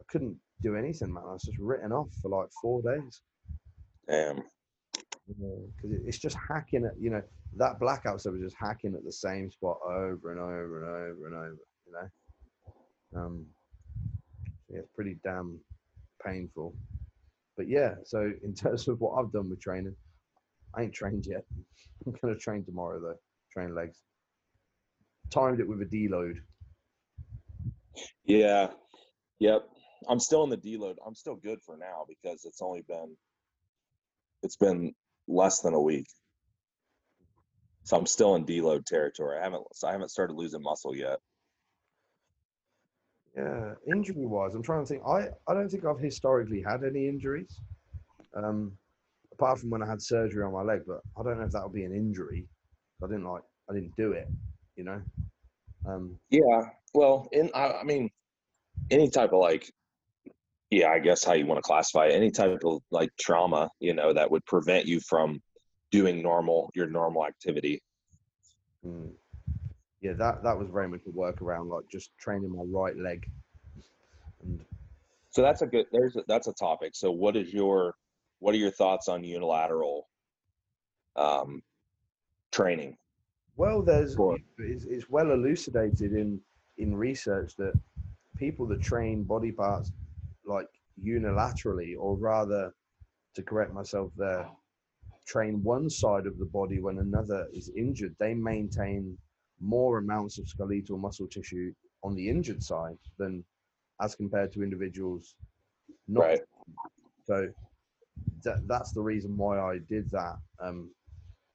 [0.00, 1.24] I couldn't do anything, man.
[1.26, 3.20] I was just written off for like four days.
[4.08, 4.44] Damn.
[5.28, 7.22] Because it it's just hacking at you know
[7.56, 11.26] that blackout stuff was just hacking at the same spot over and over and over
[11.26, 11.58] and over.
[11.86, 13.20] You know.
[13.20, 13.46] Um,
[14.68, 15.58] yeah, it's pretty damn
[16.24, 16.74] painful.
[17.56, 19.96] But yeah, so in terms of what I've done with training,
[20.74, 21.44] I ain't trained yet.
[22.06, 23.18] I'm gonna train tomorrow though.
[23.52, 23.98] Train legs.
[25.30, 26.36] Timed it with a deload.
[28.24, 28.68] Yeah.
[29.40, 29.68] Yep.
[30.08, 30.96] I'm still in the deload.
[31.04, 33.16] I'm still good for now because it's only been
[34.42, 34.94] it's been
[35.28, 36.06] less than a week.
[37.84, 39.38] So I'm still in deload territory.
[39.38, 41.18] I haven't I haven't started losing muscle yet.
[43.36, 45.02] Yeah, injury wise, I'm trying to think.
[45.06, 47.60] I, I don't think I've historically had any injuries,
[48.34, 48.72] um,
[49.30, 50.80] apart from when I had surgery on my leg.
[50.86, 52.48] But I don't know if that'll be an injury.
[53.04, 53.42] I didn't like.
[53.70, 54.26] I didn't do it.
[54.76, 55.02] You know.
[55.86, 56.62] Um, Yeah.
[56.94, 58.10] Well, in I, I mean
[58.90, 59.70] any type of like
[60.76, 63.94] yeah, I guess how you want to classify it, any type of like trauma, you
[63.94, 65.40] know, that would prevent you from
[65.90, 67.82] doing normal your normal activity.
[68.86, 69.10] mm,
[70.02, 73.26] yeah, that that was very much a workaround, like just training my right leg.
[74.42, 74.60] And
[75.30, 75.86] So that's a good.
[75.92, 76.92] There's a, that's a topic.
[76.94, 77.94] So what is your
[78.40, 80.06] what are your thoughts on unilateral
[81.16, 81.62] um,
[82.52, 82.98] training?
[83.56, 84.14] well, there's
[84.58, 86.38] it's, it's well elucidated in
[86.76, 87.72] in research that
[88.36, 89.90] people that train body parts
[90.46, 90.68] like
[91.04, 92.74] unilaterally, or rather,
[93.34, 94.48] to correct myself there,
[95.26, 99.18] train one side of the body when another is injured, they maintain
[99.60, 103.44] more amounts of skeletal muscle tissue on the injured side than
[104.00, 105.34] as compared to individuals
[106.08, 106.40] not Right.
[107.24, 107.52] so
[108.44, 110.36] that that's the reason why I did that.
[110.60, 110.90] Um,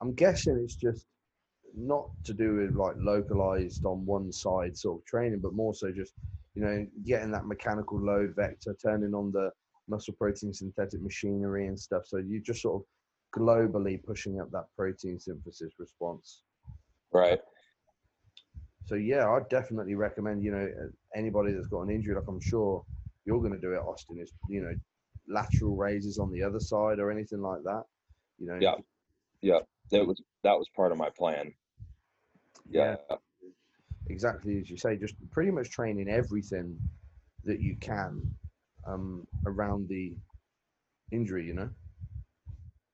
[0.02, 1.08] I'm guessing it's just
[1.76, 5.92] not to do with like localized on one side sort of training, but more so
[5.92, 6.14] just
[6.56, 9.52] you know getting that mechanical load vector, turning on the
[9.88, 12.04] muscle protein synthetic machinery and stuff.
[12.06, 16.44] So you're just sort of globally pushing up that protein synthesis response.
[17.14, 17.40] Right.
[18.86, 20.68] So yeah, I definitely recommend you know
[21.16, 22.84] anybody that's got an injury, like I'm sure
[23.26, 24.74] you're going to do it, Austin, is you know
[25.28, 27.84] lateral raises on the other side or anything like that.
[28.40, 28.58] You know.
[28.60, 28.76] Yeah.
[29.42, 29.60] Yeah.
[29.92, 31.54] That was that was part of my plan.
[32.70, 32.96] Yeah.
[33.10, 33.18] yeah.
[34.08, 36.80] Exactly as you say, just pretty much training everything
[37.44, 38.22] that you can
[38.86, 40.14] um, around the
[41.12, 41.46] injury.
[41.46, 41.70] You know.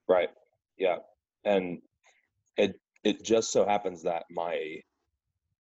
[0.08, 0.30] Right.
[0.78, 0.98] Yeah.
[1.44, 1.82] And
[2.58, 4.82] it it just so happens that my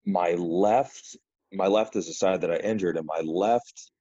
[0.05, 1.17] my left
[1.53, 3.91] my left is the side that I injured, and my left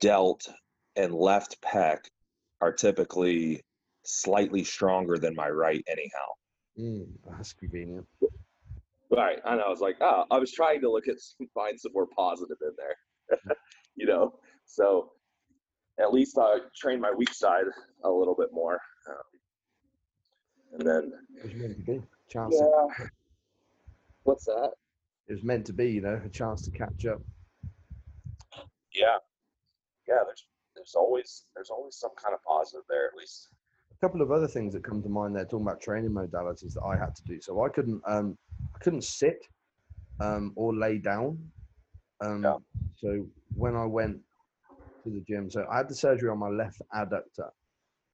[0.00, 0.48] delt
[0.96, 1.98] and left pec
[2.60, 3.62] are typically
[4.04, 6.26] slightly stronger than my right anyhow.
[6.78, 8.06] Mm, that's convenient.
[9.10, 9.38] Right.
[9.44, 9.60] And.
[9.60, 11.16] I was like, oh, I was trying to look at
[11.54, 13.56] find some more positive in there.
[13.96, 14.34] you know.
[14.66, 15.10] So
[16.00, 17.64] at least I trained my weak side
[18.04, 18.80] a little bit more.
[19.08, 22.02] Um, and then it was meant to be.
[22.28, 23.06] Chance yeah.
[24.22, 24.70] What's that?
[25.26, 27.20] It was meant to be, you know, a chance to catch up.
[28.94, 29.18] Yeah.
[30.08, 33.48] Yeah, there's there's always there's always some kind of positive there at least.
[33.92, 36.82] A couple of other things that come to mind there talking about training modalities that
[36.84, 37.40] I had to do.
[37.40, 38.38] So I couldn't um
[38.74, 39.38] I couldn't sit
[40.20, 41.38] um or lay down.
[42.20, 42.56] Um yeah.
[42.96, 44.20] so when I went
[45.04, 45.50] to the gym.
[45.50, 47.50] So I had the surgery on my left adductor.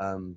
[0.00, 0.36] Um,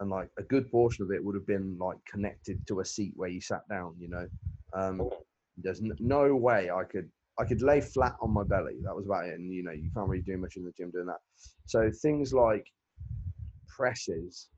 [0.00, 3.12] and like a good portion of it would have been like connected to a seat
[3.16, 4.28] where you sat down, you know.
[4.72, 5.10] Um,
[5.56, 8.76] there's n- no way I could I could lay flat on my belly.
[8.84, 9.34] That was about it.
[9.34, 11.20] And you know, you can't really do much in the gym doing that.
[11.66, 12.66] So things like
[13.68, 14.48] presses,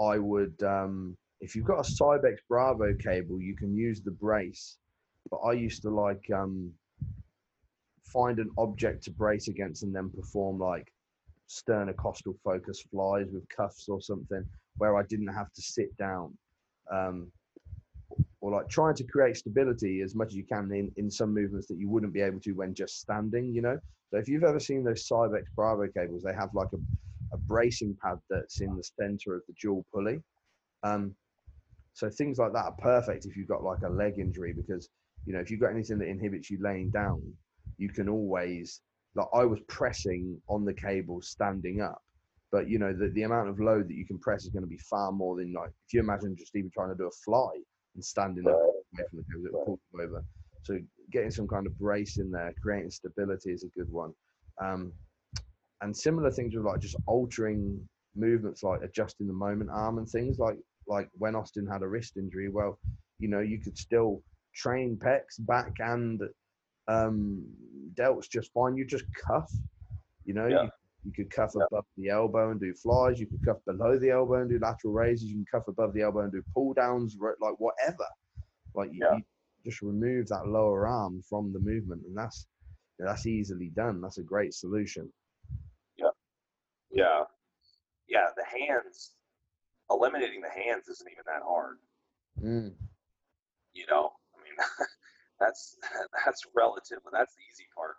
[0.00, 4.78] I would um, if you've got a Cybex Bravo cable, you can use the brace.
[5.30, 6.72] But I used to like um,
[8.04, 10.92] find an object to brace against and then perform like
[11.48, 14.44] sternocostal focus flies with cuffs or something
[14.78, 16.36] where I didn't have to sit down.
[16.92, 17.30] Um,
[18.40, 21.66] or like trying to create stability as much as you can in, in some movements
[21.66, 23.78] that you wouldn't be able to when just standing, you know?
[24.10, 26.78] So if you've ever seen those Cybex Bravo cables, they have like a,
[27.34, 30.22] a bracing pad that's in the center of the dual pulley.
[30.82, 31.14] Um,
[31.94, 34.88] so things like that are perfect if you've got like a leg injury because,
[35.26, 37.22] you know, if you've got anything that inhibits you laying down,
[37.76, 38.80] you can always
[39.14, 42.02] like I was pressing on the cable standing up,
[42.52, 44.68] but you know the, the amount of load that you can press is going to
[44.68, 47.50] be far more than like if you imagine just even trying to do a fly
[47.94, 50.24] and standing up away from the cable, it will pull you over.
[50.62, 50.78] So
[51.10, 54.12] getting some kind of brace in there, creating stability is a good one.
[54.62, 54.92] Um,
[55.80, 57.80] and similar things with like just altering
[58.14, 62.16] movements, like adjusting the moment arm and things like like when Austin had a wrist
[62.16, 62.48] injury.
[62.48, 62.78] Well,
[63.18, 64.22] you know you could still
[64.54, 66.20] train pecs back and
[66.88, 67.44] um,
[67.94, 68.76] delts just fine.
[68.76, 69.50] You just cuff,
[70.24, 70.64] you know, yeah.
[70.64, 70.70] you,
[71.04, 71.64] you, could cuff yeah.
[71.70, 73.20] above the elbow and do flies.
[73.20, 75.28] You could cuff below the elbow and do lateral raises.
[75.28, 78.06] You can cuff above the elbow and do pull downs, like whatever.
[78.74, 79.16] Like you, yeah.
[79.16, 79.22] you
[79.64, 82.46] just remove that lower arm from the movement, and that's
[82.98, 84.00] that's easily done.
[84.00, 85.12] That's a great solution.
[85.96, 86.10] Yeah,
[86.90, 87.22] yeah,
[88.08, 88.26] yeah.
[88.36, 89.12] The hands,
[89.90, 91.78] eliminating the hands isn't even that hard.
[92.42, 92.72] Mm.
[93.74, 94.56] You know, I mean.
[95.40, 95.76] That's
[96.24, 96.98] that's relative.
[97.12, 97.96] That's the easy part.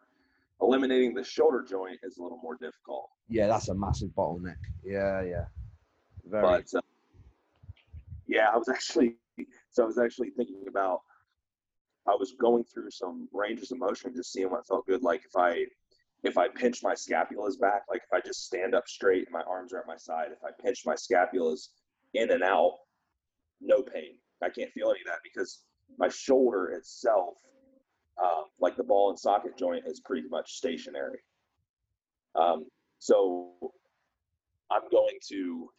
[0.61, 3.09] Eliminating the shoulder joint is a little more difficult.
[3.29, 4.57] Yeah, that's a massive bottleneck.
[4.83, 5.45] Yeah, yeah.
[6.25, 6.41] Very.
[6.41, 6.81] But uh,
[8.27, 9.15] yeah, I was actually
[9.69, 11.01] so I was actually thinking about.
[12.07, 15.03] I was going through some ranges of motion, just seeing what felt good.
[15.03, 15.65] Like if I
[16.23, 19.43] if I pinch my scapulas back, like if I just stand up straight and my
[19.43, 21.67] arms are at my side, if I pinch my scapulas
[22.13, 22.77] in and out,
[23.61, 24.15] no pain.
[24.43, 25.63] I can't feel any of that because
[25.97, 27.35] my shoulder itself,
[28.21, 31.19] um, like the ball and socket joint, is pretty much stationary.
[32.35, 32.65] Um,
[32.99, 33.51] so
[34.71, 35.69] I'm going to,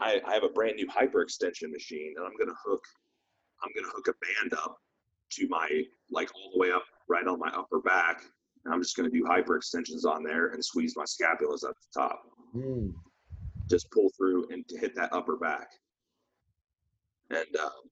[0.00, 2.84] I, I have a brand new hyperextension machine, and I'm going to hook,
[3.62, 4.78] I'm going to hook a band up
[5.32, 8.22] to my like all the way up right on my upper back,
[8.64, 12.00] and I'm just going to do hyperextensions on there and squeeze my scapulas at the
[12.00, 12.22] top.
[12.54, 12.94] Mm.
[13.68, 15.68] Just pull through and hit that upper back.
[17.30, 17.90] And um,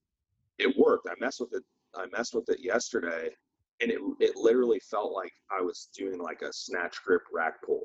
[0.58, 1.08] it worked.
[1.08, 1.62] I messed with it.
[1.96, 3.30] I messed with it yesterday,
[3.80, 7.82] and it it literally felt like I was doing like a snatch grip rack pull.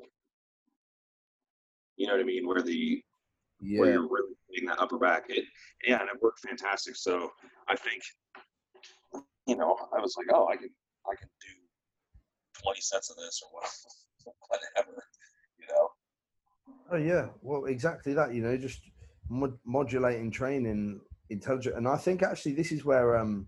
[1.96, 2.46] You know what I mean?
[2.46, 3.02] Where the
[3.60, 3.80] yeah.
[3.80, 5.24] where you're really hitting that upper back.
[5.28, 5.44] It
[5.86, 6.96] yeah, and it worked fantastic.
[6.96, 7.30] So
[7.68, 8.02] I think
[9.46, 10.70] you know I was like, oh, I can
[11.06, 13.60] I can do twenty sets of this or
[14.48, 15.04] whatever.
[16.92, 18.34] Oh yeah, well exactly that.
[18.34, 18.80] You know, just
[19.28, 21.76] mod- modulating training intelligent.
[21.76, 23.46] And I think actually this is where, um,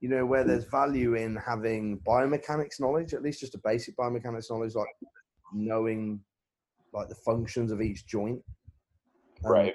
[0.00, 4.48] you know, where there's value in having biomechanics knowledge, at least just a basic biomechanics
[4.50, 4.88] knowledge, like
[5.52, 6.20] knowing
[6.92, 8.40] like the functions of each joint.
[9.44, 9.74] Um, right.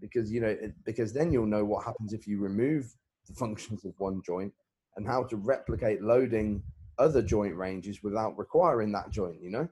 [0.00, 2.92] because you know it, because then you'll know what happens if you remove
[3.28, 4.52] the functions of one joint
[4.96, 6.62] and how to replicate loading
[6.98, 9.40] other joint ranges without requiring that joint.
[9.42, 9.68] You know.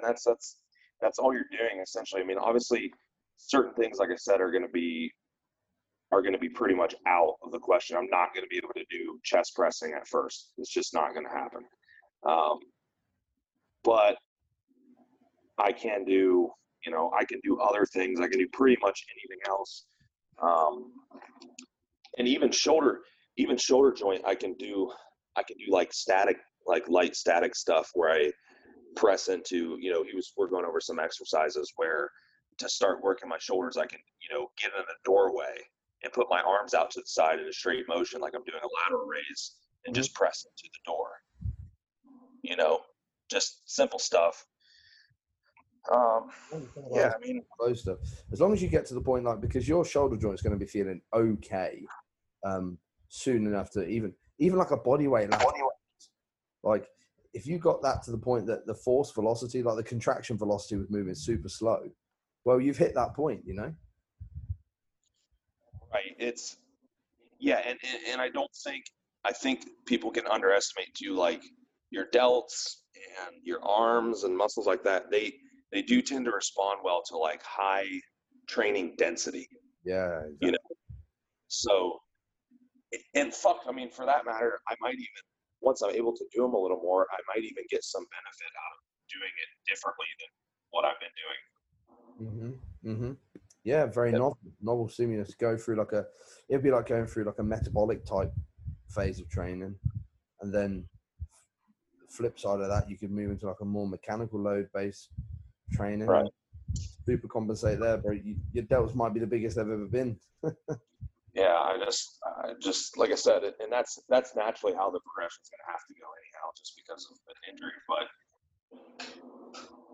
[0.00, 0.56] And that's that's
[1.00, 2.22] that's all you're doing essentially.
[2.22, 2.92] I mean, obviously,
[3.36, 5.10] certain things, like I said, are going to be
[6.12, 7.96] are going to be pretty much out of the question.
[7.96, 10.52] I'm not going to be able to do chest pressing at first.
[10.58, 11.62] It's just not going to happen.
[12.26, 12.58] Um,
[13.84, 14.16] but
[15.58, 16.50] I can do,
[16.84, 18.20] you know, I can do other things.
[18.20, 19.86] I can do pretty much anything else.
[20.42, 20.92] Um,
[22.18, 23.00] and even shoulder,
[23.36, 24.90] even shoulder joint, I can do,
[25.36, 28.32] I can do like static, like light static stuff where I
[28.96, 32.10] press into, you know, he was, we're going over some exercises where
[32.58, 35.56] to start working my shoulders, I can, you know, get in a doorway
[36.02, 38.62] and put my arms out to the side in a straight motion, like I'm doing
[38.62, 39.54] a lateral raise,
[39.86, 41.08] and just press into the door.
[42.42, 42.80] You know,
[43.30, 44.44] just simple stuff.
[45.92, 46.28] Um,
[46.92, 47.98] yeah, I mean, those stuff.
[48.32, 50.58] As long as you get to the point, like because your shoulder joint is going
[50.58, 51.84] to be feeling okay
[52.44, 52.78] um,
[53.08, 55.42] soon enough to even even like a body weight, like,
[56.62, 56.86] like
[57.32, 60.76] if you got that to the point that the force velocity, like the contraction velocity,
[60.76, 61.80] was moving super slow,
[62.44, 63.72] well, you've hit that point, you know.
[65.92, 66.14] Right.
[66.18, 66.56] It's
[67.38, 68.84] yeah, and, and and I don't think
[69.24, 71.42] I think people can underestimate too, like
[71.90, 72.76] your delts
[73.26, 75.10] and your arms and muscles like that.
[75.10, 75.32] They
[75.72, 77.86] they do tend to respond well to like high
[78.48, 79.48] training density.
[79.84, 80.06] Yeah.
[80.06, 80.36] Exactly.
[80.40, 80.58] You know.
[81.48, 81.98] So,
[83.14, 85.24] and fuck, I mean, for that matter, I might even
[85.60, 88.52] once I'm able to do them a little more, I might even get some benefit
[88.56, 88.80] out of
[89.10, 90.30] doing it differently than
[90.70, 91.40] what I've been doing.
[92.20, 92.90] Mm-hmm.
[92.90, 93.12] Mm-hmm.
[93.64, 94.20] Yeah, very yep.
[94.20, 94.38] novel.
[94.62, 95.34] Novel stimulus.
[95.34, 96.06] Go through like a,
[96.48, 98.32] it'd be like going through like a metabolic type
[98.88, 99.74] phase of training,
[100.40, 100.86] and then
[102.10, 105.10] flip side of that, you could move into like a more mechanical load based
[105.72, 106.06] training.
[106.06, 106.30] Right.
[107.06, 108.12] Super compensate there, bro.
[108.12, 110.18] You, your delts might be the biggest they've ever been.
[111.34, 115.40] yeah, I just, I just like I said, and that's that's naturally how the progression
[115.42, 117.78] is going to have to go anyhow, just because of an injury.
[117.88, 118.06] But,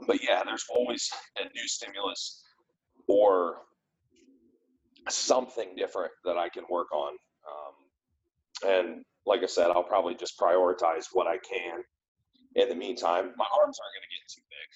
[0.06, 2.42] but yeah, there's always a new stimulus
[3.08, 3.62] or
[5.08, 7.12] something different that I can work on.
[7.46, 7.74] Um,
[8.68, 11.84] and like I said, I'll probably just prioritize what I can.
[12.54, 14.68] In the meantime, my arms aren't going to get too big.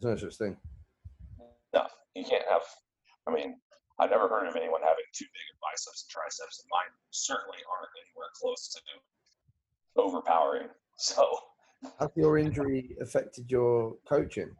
[0.00, 0.56] There's no such thing.
[1.74, 2.62] No, you can't have.
[3.26, 3.56] I mean,
[3.98, 7.58] I've never heard of anyone having too big of biceps and triceps, and mine certainly
[7.70, 8.80] aren't anywhere close to
[9.96, 10.68] overpowering.
[10.96, 11.26] So,
[11.98, 14.54] has your injury affected your coaching?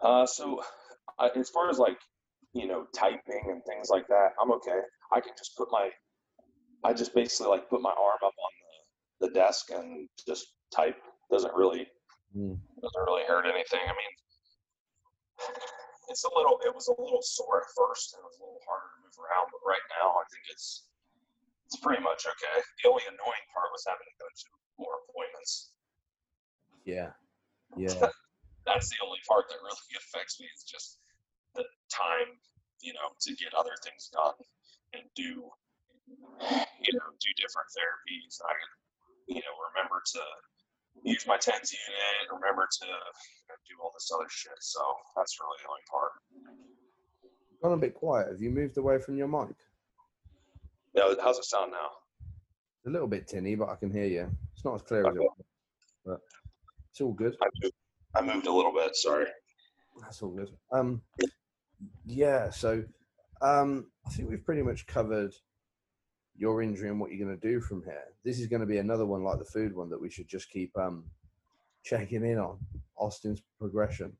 [0.00, 0.62] Uh, so
[1.18, 1.98] uh, as far as like,
[2.54, 4.80] you know, typing and things like that, I'm okay.
[5.12, 5.90] I can just put my,
[6.84, 8.52] I just basically like put my arm up on
[9.20, 10.96] the, the desk and just type.
[11.30, 11.86] Doesn't really,
[12.34, 12.58] mm.
[12.80, 13.80] doesn't really hurt anything.
[13.84, 15.54] I mean,
[16.08, 18.14] it's a little, it was a little sore at first.
[18.14, 20.88] and It was a little harder to move around, but right now I think it's,
[21.66, 22.56] it's pretty much okay.
[22.82, 24.46] The only annoying part was having to go to
[24.76, 25.74] more appointments.
[26.84, 27.16] Yeah.
[27.74, 28.12] Yeah.
[28.68, 31.00] that's the only part that really affects me is just
[31.54, 32.36] the time,
[32.80, 34.36] you know, to get other things done
[34.96, 35.48] and do,
[36.80, 38.40] you know, do different therapies.
[38.44, 38.52] I,
[39.28, 40.22] you know, remember to
[41.04, 44.58] use my TENS unit, remember to do all this other shit.
[44.60, 44.80] So
[45.16, 46.12] that's really the only part.
[47.62, 48.28] Gone a bit quiet.
[48.32, 49.54] Have you moved away from your mic?
[50.94, 51.90] No, how's it sound now?
[52.86, 54.30] a little bit tinny, but I can hear you.
[54.54, 55.10] It's not as clear okay.
[55.10, 55.44] as it was,
[56.04, 56.20] but
[56.90, 57.36] it's all good.
[57.42, 57.74] I moved,
[58.14, 58.94] I moved a little bit.
[58.96, 59.26] Sorry.
[60.00, 60.50] That's all good.
[60.72, 61.02] Um,
[62.04, 62.50] yeah.
[62.50, 62.84] So,
[63.40, 65.32] um, I think we've pretty much covered
[66.36, 68.04] your injury and what you're going to do from here.
[68.24, 70.50] This is going to be another one like the food one that we should just
[70.50, 71.04] keep um,
[71.84, 72.58] checking in on
[72.96, 74.12] Austin's progression.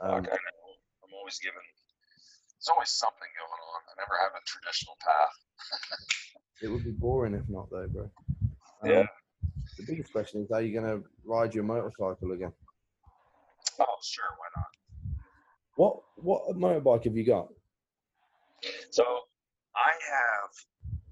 [0.00, 0.30] Um, okay.
[0.30, 1.60] I'm always given.
[2.58, 3.80] There's always something going on.
[3.88, 5.34] I never have a traditional path.
[6.62, 8.10] it would be boring if not, though, bro.
[8.82, 9.06] Um, yeah.
[9.78, 12.52] The biggest question is: Are you going to ride your motorcycle again?
[13.78, 14.66] Oh, sure, why not?
[15.76, 17.48] What what motorbike have you got?
[18.90, 19.04] So
[19.74, 20.50] I have.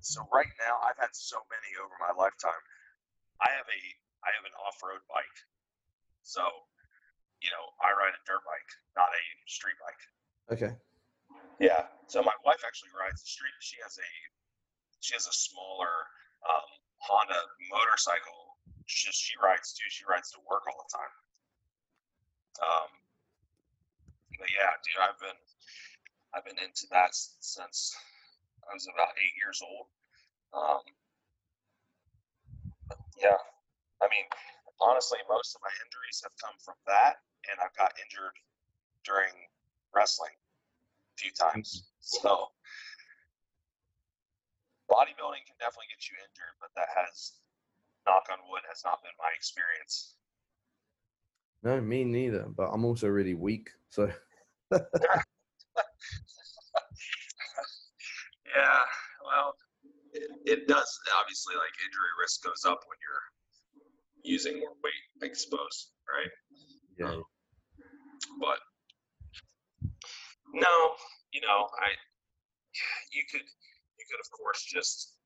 [0.00, 2.64] So right now, I've had so many over my lifetime.
[3.40, 3.80] I have a
[4.24, 5.38] I have an off road bike.
[6.24, 6.44] So,
[7.40, 10.02] you know, I ride a dirt bike, not a street bike.
[10.56, 10.72] Okay.
[11.60, 11.88] Yeah.
[12.08, 13.52] So my wife actually rides the street.
[13.60, 14.10] She has a
[15.00, 15.92] she has a smaller
[16.48, 16.68] um,
[17.00, 17.40] Honda
[17.72, 18.56] motorcycle.
[18.84, 19.88] She, she rides too.
[19.88, 21.14] She rides to work all the time.
[22.60, 22.90] Um,
[24.36, 25.40] but yeah, dude, I've been
[26.32, 27.96] I've been into that since
[28.70, 29.90] I was about eight years old.
[30.54, 30.86] Um,
[33.18, 33.38] yeah,
[33.98, 34.30] I mean,
[34.78, 37.18] honestly, most of my injuries have come from that,
[37.50, 38.38] and I've got injured
[39.02, 39.34] during
[39.90, 41.90] wrestling a few times.
[41.98, 42.54] So
[44.86, 47.42] bodybuilding can definitely get you injured, but that has,
[48.06, 50.14] knock on wood, has not been my experience.
[51.62, 52.46] No, me neither.
[52.48, 54.10] But I'm also really weak, so
[58.56, 58.82] yeah,
[59.24, 59.54] well,
[60.12, 63.26] it, it does obviously like injury risk goes up when you're
[64.22, 66.32] using more weight, I suppose, right?
[66.98, 67.14] yeah.
[67.14, 67.24] Um,
[68.38, 68.58] but
[70.52, 70.74] no,
[71.32, 71.94] you know, I
[73.12, 75.16] you could you could of course just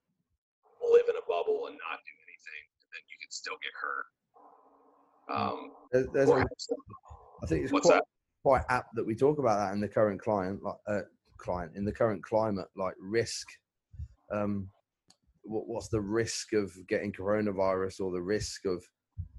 [0.81, 4.07] live in a bubble and not do anything, and then you could still get hurt.
[5.27, 6.47] Um, There's, a,
[7.43, 8.05] I think it's what's quite that?
[8.43, 11.01] quite apt that we talk about that in the current client like uh,
[11.45, 13.47] client in the current climate like risk
[14.33, 14.69] um
[15.43, 18.83] what, what's the risk of getting coronavirus or the risk of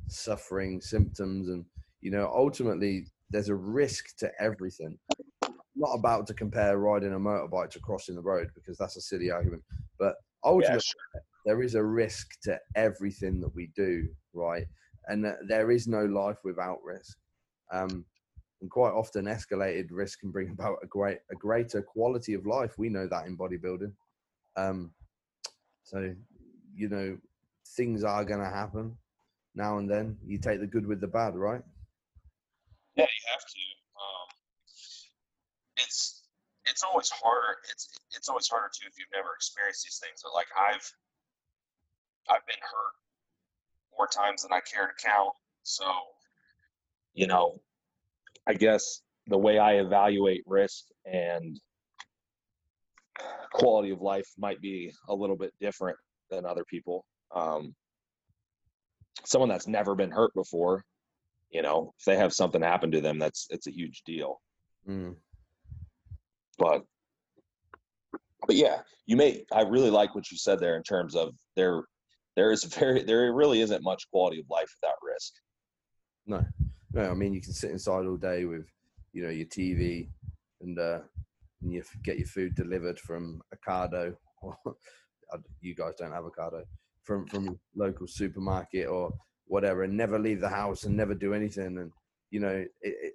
[0.07, 1.65] suffering symptoms and
[2.01, 4.97] you know ultimately there's a risk to everything
[5.43, 9.01] I'm not about to compare riding a motorbike to crossing the road because that's a
[9.01, 9.63] silly argument
[9.97, 11.21] but ultimately sure.
[11.45, 14.65] there is a risk to everything that we do, right?
[15.07, 17.17] And that there is no life without risk.
[17.71, 18.05] Um,
[18.61, 22.77] and quite often, escalated risk can bring about a great, a greater quality of life.
[22.77, 23.91] We know that in bodybuilding.
[24.55, 24.91] Um,
[25.83, 26.15] so,
[26.73, 27.17] you know,
[27.75, 28.97] things are going to happen
[29.55, 30.17] now and then.
[30.25, 31.61] You take the good with the bad, right?
[32.95, 33.59] Yeah, you have to.
[33.99, 34.27] Um,
[35.77, 36.23] it's
[36.65, 37.57] it's always harder.
[37.71, 40.21] It's it's always harder too if you've never experienced these things.
[40.23, 40.89] But like I've
[42.29, 42.95] I've been hurt
[43.97, 45.33] more times than I care to count.
[45.63, 45.85] So,
[47.13, 47.59] you know,
[48.47, 51.59] I guess the way I evaluate risk and
[53.53, 55.97] quality of life might be a little bit different
[56.29, 57.05] than other people.
[57.33, 57.73] Um,
[59.23, 60.83] someone that's never been hurt before,
[61.49, 64.41] you know, if they have something happen to them, that's it's a huge deal.
[64.87, 65.15] Mm.
[66.57, 66.83] But
[68.45, 69.45] but yeah, you may.
[69.51, 71.83] I really like what you said there in terms of there.
[72.35, 75.33] There is very there really isn't much quality of life without risk.
[76.27, 76.45] No,
[76.93, 77.09] no.
[77.09, 78.65] I mean, you can sit inside all day with,
[79.13, 80.07] you know, your TV,
[80.61, 80.99] and uh,
[81.61, 84.15] and you get your food delivered from Ocado.
[85.31, 86.63] Or you guys don't have Ocado
[87.03, 89.11] from from local supermarket or
[89.47, 91.79] whatever, and never leave the house and never do anything.
[91.79, 91.91] And
[92.29, 93.13] you know, it, it,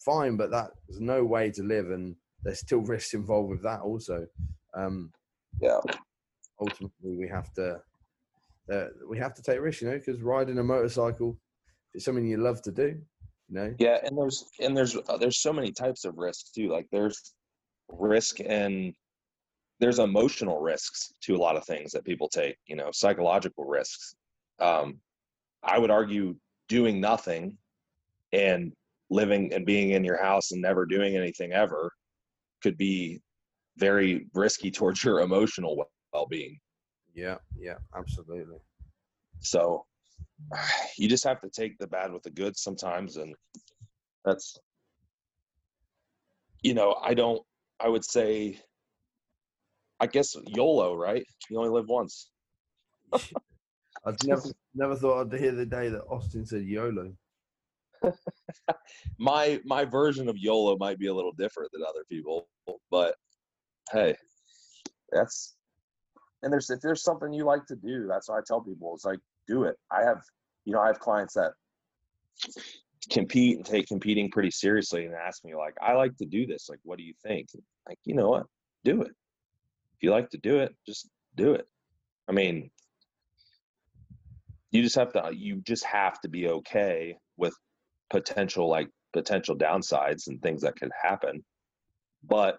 [0.00, 3.80] fine, but that there's no way to live, and there's still risks involved with that
[3.80, 4.26] also.
[4.74, 5.12] Um,
[5.60, 5.80] Yeah.
[6.60, 7.80] ultimately, we have to.
[8.72, 11.36] Uh, we have to take risks, you know, because riding a motorcycle
[11.94, 13.00] is something you love to do,
[13.48, 13.74] you know.
[13.78, 16.68] Yeah, and there's and there's uh, there's so many types of risks too.
[16.68, 17.34] Like there's
[17.88, 18.94] risk and
[19.80, 22.56] there's emotional risks to a lot of things that people take.
[22.66, 24.14] You know, psychological risks.
[24.60, 24.98] Um,
[25.62, 26.36] I would argue
[26.68, 27.56] doing nothing
[28.32, 28.72] and
[29.10, 31.92] living and being in your house and never doing anything ever
[32.62, 33.20] could be
[33.76, 36.58] very risky towards your emotional well-being.
[37.14, 38.56] Yeah, yeah, absolutely.
[39.40, 39.84] So
[40.98, 43.34] you just have to take the bad with the good sometimes, and
[44.24, 44.58] that's
[46.62, 47.42] you know I don't.
[47.80, 48.60] I would say,
[49.98, 51.24] I guess YOLO, right?
[51.50, 52.30] You only live once.
[54.04, 54.42] I've never
[54.74, 57.12] never thought I'd hear the day that Austin said YOLO.
[59.18, 62.48] My my version of YOLO might be a little different than other people,
[62.90, 63.14] but
[63.92, 64.16] hey,
[65.10, 65.54] that's
[66.42, 68.92] and there's if there's something you like to do, that's what I tell people.
[68.94, 69.20] It's like
[69.52, 69.76] do it.
[69.90, 70.22] I have
[70.64, 71.52] you know I have clients that
[73.10, 76.68] compete and take competing pretty seriously and ask me like I like to do this.
[76.68, 77.48] Like what do you think?
[77.88, 78.46] Like you know what?
[78.84, 79.08] Do it.
[79.08, 81.66] If you like to do it, just do it.
[82.28, 82.70] I mean,
[84.70, 87.54] you just have to you just have to be okay with
[88.10, 91.44] potential like potential downsides and things that could happen.
[92.24, 92.58] But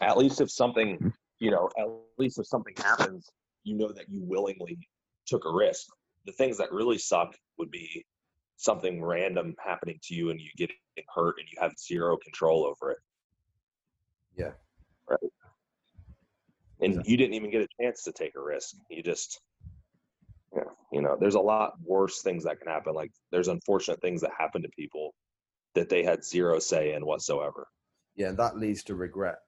[0.00, 1.86] at least if something, you know, at
[2.18, 3.28] least if something happens,
[3.64, 4.78] you know that you willingly
[5.26, 5.88] took a risk.
[6.26, 8.04] The things that really suck would be
[8.56, 10.76] something random happening to you and you getting
[11.14, 12.98] hurt and you have zero control over it.
[14.36, 14.52] Yeah.
[15.08, 15.18] Right.
[16.80, 17.10] And Exactly.
[17.10, 18.76] you didn't even get a chance to take a risk.
[18.90, 19.40] You just
[20.54, 20.62] yeah,
[20.92, 22.94] you know, there's a lot worse things that can happen.
[22.94, 25.14] Like there's unfortunate things that happen to people
[25.74, 27.66] that they had zero say in whatsoever.
[28.14, 29.38] Yeah, and that leads to regret.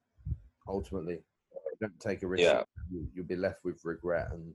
[0.66, 1.20] Ultimately, if
[1.80, 2.42] you don't take a risk.
[2.42, 2.62] Yeah.
[2.90, 4.52] You, you'll be left with regret, and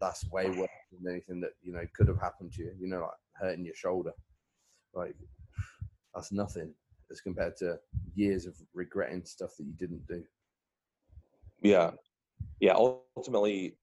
[0.00, 2.72] that's way worse than anything that you know could have happened to you.
[2.78, 4.12] You know, like hurting your shoulder.
[4.94, 5.14] Like
[6.14, 6.74] that's nothing
[7.10, 7.78] as compared to
[8.14, 10.22] years of regretting stuff that you didn't do.
[11.60, 11.92] Yeah.
[12.60, 12.74] Yeah.
[13.16, 13.76] Ultimately,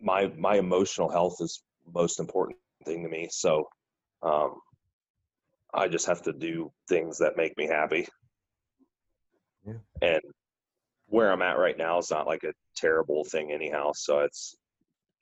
[0.00, 3.28] my my emotional health is most important thing to me.
[3.30, 3.68] So,
[4.22, 4.54] um,
[5.74, 8.06] I just have to do things that make me happy.
[9.66, 9.74] Yeah.
[10.00, 10.22] And
[11.06, 13.92] where I'm at right now is not like a terrible thing anyhow.
[13.94, 14.56] So it's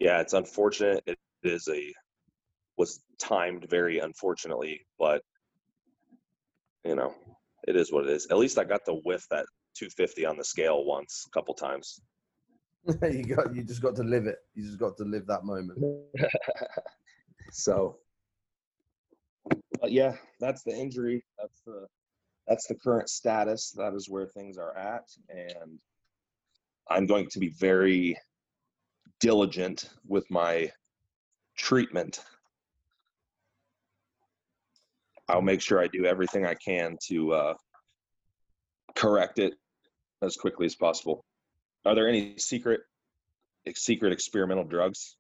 [0.00, 1.04] yeah, it's unfortunate.
[1.06, 1.94] It is a
[2.76, 5.22] was timed very unfortunately, but
[6.84, 7.14] you know,
[7.68, 8.26] it is what it is.
[8.30, 9.44] At least I got to whiff that
[9.76, 12.00] 250 on the scale once, a couple times.
[13.02, 14.38] you got you just got to live it.
[14.54, 15.78] You just got to live that moment.
[17.52, 17.98] so,
[19.80, 21.22] but yeah, that's the injury.
[21.38, 21.86] That's the
[22.48, 23.72] that's the current status.
[23.76, 25.78] That is where things are at, and
[26.88, 28.16] I'm going to be very
[29.20, 30.70] diligent with my
[31.56, 32.20] treatment.
[35.28, 37.54] I'll make sure I do everything I can to uh,
[38.96, 39.54] correct it
[40.22, 41.24] as quickly as possible.
[41.84, 42.80] Are there any secret
[43.74, 45.16] secret experimental drugs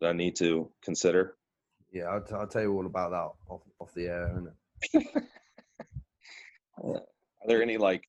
[0.00, 1.36] that I need to consider?
[1.92, 4.54] Yeah, I'll, t- I'll tell you all about that off, off the air.
[6.82, 7.02] Are
[7.46, 8.04] there any like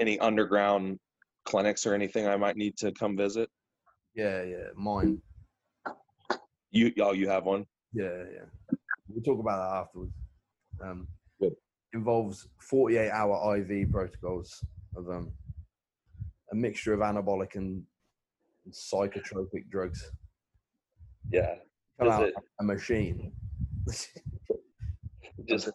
[0.00, 0.98] any underground
[1.44, 3.48] clinics or anything I might need to come visit?
[4.14, 5.20] Yeah, yeah, mine.
[6.70, 7.66] You oh you have one?
[7.92, 8.76] Yeah, yeah.
[9.08, 10.12] We'll talk about that afterwards.
[10.82, 11.08] Um,
[11.40, 11.54] Good.
[11.92, 14.64] Involves 48 hour IV protocols
[14.96, 15.32] of um,
[16.52, 17.82] a mixture of anabolic and
[18.70, 20.10] psychotropic drugs.
[21.30, 21.56] Yeah.
[21.98, 23.32] Come out it- a machine.
[25.48, 25.70] Just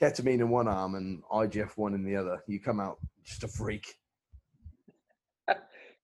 [0.00, 2.42] Ketamine in one arm and IGF one in the other.
[2.46, 3.94] You come out just a freak.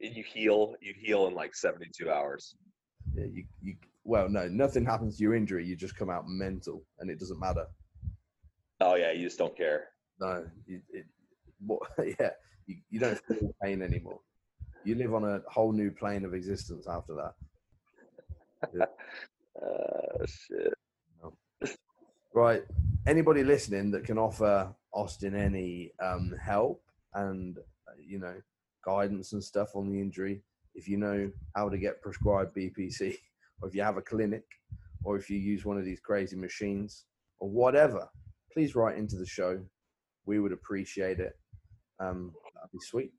[0.01, 2.57] You heal you heal in like 72 hours.
[3.15, 3.75] Yeah, you, you.
[4.05, 5.65] Well, no, nothing happens to your injury.
[5.65, 7.67] You just come out mental, and it doesn't matter.
[8.81, 9.89] Oh yeah, you just don't care.
[10.21, 11.05] No, you, it,
[11.65, 12.31] what, yeah,
[12.67, 14.21] you, you don't feel pain anymore.
[14.85, 18.89] You live on a whole new plane of existence after that.
[19.61, 20.73] Uh shit.
[22.33, 22.63] Right.
[23.07, 26.83] Anybody listening that can offer Austin any um, help
[27.15, 28.35] and uh, you know
[28.85, 30.43] guidance and stuff on the injury,
[30.74, 33.16] if you know how to get prescribed BPC,
[33.61, 34.45] or if you have a clinic,
[35.05, 37.05] or if you use one of these crazy machines,
[37.39, 38.09] or whatever,
[38.53, 39.61] please write into the show.
[40.26, 41.37] We would appreciate it.
[41.99, 43.12] Um, that'd be sweet.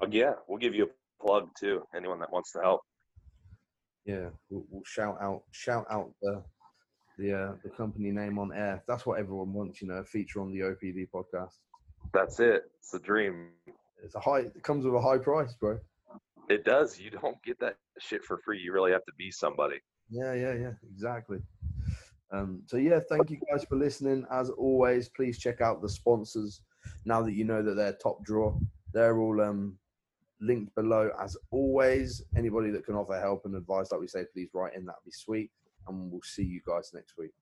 [0.00, 1.82] Oh, yeah, we'll give you a plug too.
[1.94, 2.82] Anyone that wants to help.
[4.04, 6.42] Yeah, we'll, we'll shout out shout out the
[7.18, 8.82] the uh, the company name on air.
[8.86, 11.52] That's what everyone wants, you know, a feature on the OPD podcast.
[12.14, 12.62] That's it.
[12.78, 13.48] It's a dream.
[14.02, 14.40] It's a high.
[14.40, 15.78] It comes with a high price, bro.
[16.48, 16.98] It does.
[16.98, 18.60] You don't get that shit for free.
[18.60, 19.80] You really have to be somebody.
[20.10, 21.38] Yeah, yeah, yeah, exactly.
[22.30, 24.26] Um, so yeah, thank you guys for listening.
[24.30, 26.62] As always, please check out the sponsors.
[27.04, 28.58] Now that you know that they're top draw,
[28.92, 29.78] they're all um,
[30.40, 31.10] linked below.
[31.20, 34.86] As always, anybody that can offer help and advice, like we say, please write in.
[34.86, 35.50] That'd be sweet.
[35.86, 37.32] And we'll see you guys next week.